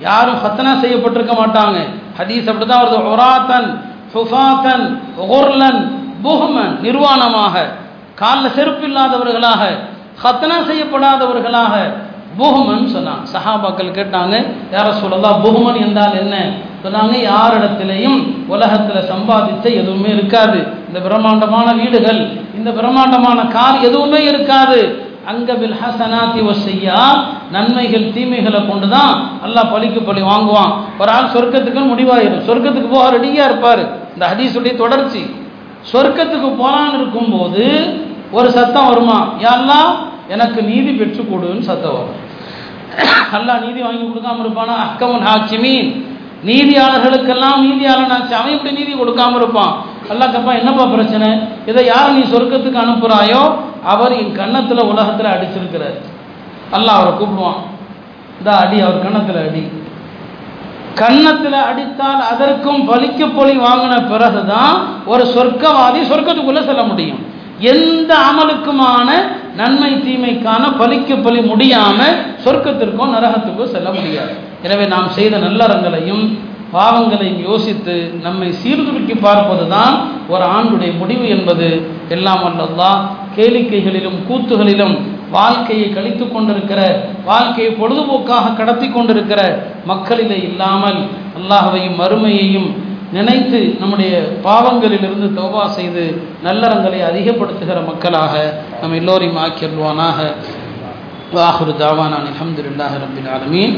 யாரும் 0.01 0.41
ஹத்தனா 0.45 0.73
செய்யப்பட்டிருக்க 0.81 1.35
மாட்டாங்க. 1.43 1.79
ஹதீஸ் 2.19 2.49
அப்படிதான் 2.51 2.83
வருது. 2.83 2.99
ஒராத்தன் 3.13 3.69
ஃபுஃபாத்தன் 4.13 4.85
ஒர்லன் 5.17 5.81
புஹ்மன் 6.25 6.75
நிர்வாணமாக. 6.83 7.55
காலில் 8.15 8.55
செருப்பு 8.57 8.87
இல்லாதவர்களாக 8.87 9.63
ஹத்தனா 10.23 10.57
செய்யப்படாதவர்களாக 10.71 11.75
புஹமன் 12.39 12.87
சொன்னாங்க. 12.95 13.25
சஹாபாக்கள் 13.33 13.97
கேட்டாங்க 13.99 14.35
யார 14.73 14.91
சொல்லலாம் 14.93 15.43
புஹமன் 15.45 15.81
என்றால் 15.81 16.19
என்ன? 16.21 16.37
சொன்னாங்க 16.85 17.15
யாரிடத்திலையும் 17.31 18.19
உலகத்தில் 18.47 19.09
சம்பாதித்த 19.13 19.65
எதுவுமே 19.65 20.09
இருக்காது. 20.09 20.59
இந்த 20.89 21.01
பிரம்மாண்டமான 21.01 21.73
வீடுகள் 21.73 22.21
இந்த 22.59 22.71
பிரம்மாண்டமான 22.71 23.45
கார் 23.45 23.81
எதுவுமே 23.81 24.25
இருக்காது. 24.25 25.13
அங்கபில் 25.31 25.77
ஹசனாத்தி 25.83 26.41
ஒசையா 26.51 27.01
நன்மைகள் 27.55 28.07
தீமைகளை 28.17 28.61
கொண்டு 28.71 28.89
தான் 28.95 29.15
எல்லாம் 29.47 29.71
பழிக்கு 29.75 30.01
பழி 30.09 30.23
வாங்குவான். 30.31 30.73
ஒரு 31.01 31.11
ஆள் 31.17 31.33
சொர்க்கத்துக்குன்னு 31.35 31.93
முடிவாயிடும் 31.93 32.47
சொர்க்கத்துக்கு 32.49 32.91
போக 32.95 33.05
ரெடியாக 33.17 33.49
இருப்பார். 33.49 33.83
இந்த 34.15 34.25
ஹதீஸுடைய 34.33 34.75
தொடர்ச்சி. 34.83 35.23
சொர்க்கத்துக்கு 35.93 36.49
போகலான்னு 36.61 36.99
இருக்கும்போது 37.01 37.65
ஒரு 38.37 38.49
சத்தம் 38.57 38.89
வருமா? 38.91 39.19
யாரெல்லாம் 39.45 39.91
எனக்கு 40.35 40.61
நீதி 40.71 40.93
பெற்று 41.01 41.23
கொடுன்னு 41.33 41.69
சத்தம் 41.71 41.97
வரும். 41.99 42.21
அல்லாஹ் 43.37 43.63
நீதி 43.67 43.81
வாங்கி 43.87 44.05
கொடுக்காம 44.05 44.43
இருப்பானா? 44.45 44.77
அக்கமன் 44.87 45.27
ஹாக்கிமீன். 45.29 45.91
நீதியாளர்களுக்கெல்லாம் 46.49 47.61
நீதியாளனாச்சு. 47.67 48.33
அவன் 48.41 48.55
இப்படி 48.57 48.73
நீதி 48.79 48.93
கொடுக்காம 49.01 49.37
இருப்பான்? 49.41 49.75
அல்லா 50.13 50.27
என்னப்பா 50.61 50.85
பிரச்சனை? 50.95 51.29
இதை 51.71 51.83
யாரை 51.93 52.11
நீ 52.17 52.23
சொர்க்கத்துக்கு 52.35 52.83
அனுப்புகிறாயோ 52.85 53.43
அவர் 53.93 54.13
என் 54.21 54.37
கன்னத்தில் 54.41 54.89
உலகத்தில் 54.93 55.33
அடிச்சிருக்கிறார். 55.35 55.99
அல்லாஹ் 56.77 56.99
அவரை 56.99 57.13
கூப்பிடுவான். 57.13 57.61
இந்த 58.39 58.51
அடி 58.63 58.81
அவர் 58.81 59.03
கன்னத்தில் 59.05 59.41
அடி. 59.47 59.65
கன்னத்தில் 61.01 61.59
அடித்தால் 61.69 62.23
அதற்கும் 62.33 62.83
பலிக்க 62.91 63.21
பொலி 63.37 63.55
வாங்கின 63.67 63.95
பிறகுதான் 64.11 64.75
ஒரு 65.13 65.25
சொர்க்கவாதி 65.35 66.01
சொர்க்கத்துக்குள்ளே 66.11 66.63
செல்ல 66.71 66.83
முடியும். 66.83 67.21
எந்த 67.73 68.11
அமலுக்குமான 68.31 69.09
நன்மை 69.61 69.91
தீமைக்கான 70.07 70.63
பலிக்க 70.81 71.23
பலி 71.23 71.41
முடியாமல் 71.51 72.17
சொர்க்கத்திற்கும் 72.45 73.15
நரகத்துக்கும் 73.17 73.73
செல்ல 73.75 73.89
முடியாது. 73.97 74.33
எனவே 74.67 74.85
நாம் 74.95 75.09
செய்த 75.09 75.35
நல்லறங்களையும் 75.39 76.25
பாவங்களையும் 76.77 77.43
யோசித்து 77.49 77.95
நம்மை 78.27 78.49
சீர்தூக்கி 78.63 79.15
பார்ப்பது 79.27 79.65
தான் 79.75 79.95
ஒரு 80.33 80.45
ஆண்டுடைய 80.57 80.93
முடிவு 81.01 81.27
என்பது. 81.37 81.69
எல்லாம் 82.15 82.45
அல்லல்லா 82.49 82.91
கேளிக்கைகளிலும் 83.37 84.19
கூத்துகளிலும் 84.29 84.95
வாழ்க்கையை 85.37 85.87
கழித்து 85.93 86.25
கொண்டிருக்கிற 86.27 86.81
வாழ்க்கையை 87.29 87.71
பொழுதுபோக்காக 87.81 88.55
கடத்தி 88.61 88.89
கொண்டிருக்கிற 88.89 89.41
மக்களிலே 89.91 90.39
இல்லாமல் 90.49 91.01
அல்லாஹவையும் 91.39 91.97
மறுமையையும் 92.03 92.69
நினைத்து 93.17 93.59
நம்முடைய 93.81 94.13
பாவங்களிலிருந்து 94.47 95.29
தௌபா 95.39 95.65
செய்து 95.79 96.05
நல்லறங்களை 96.47 97.01
அதிகப்படுத்துகிற 97.11 97.81
மக்களாக 97.91 98.33
நம் 98.83 98.97
எல்லோரையும் 99.01 99.41
ஆக்கிடுவானாக 99.45 100.19
வாஹுரு 101.37 101.75
தாவானான் 101.83 102.27
அலமதுல்லாஹ் 102.31 102.97
ரபின் 103.05 103.29
ஆலமீன். 103.37 103.75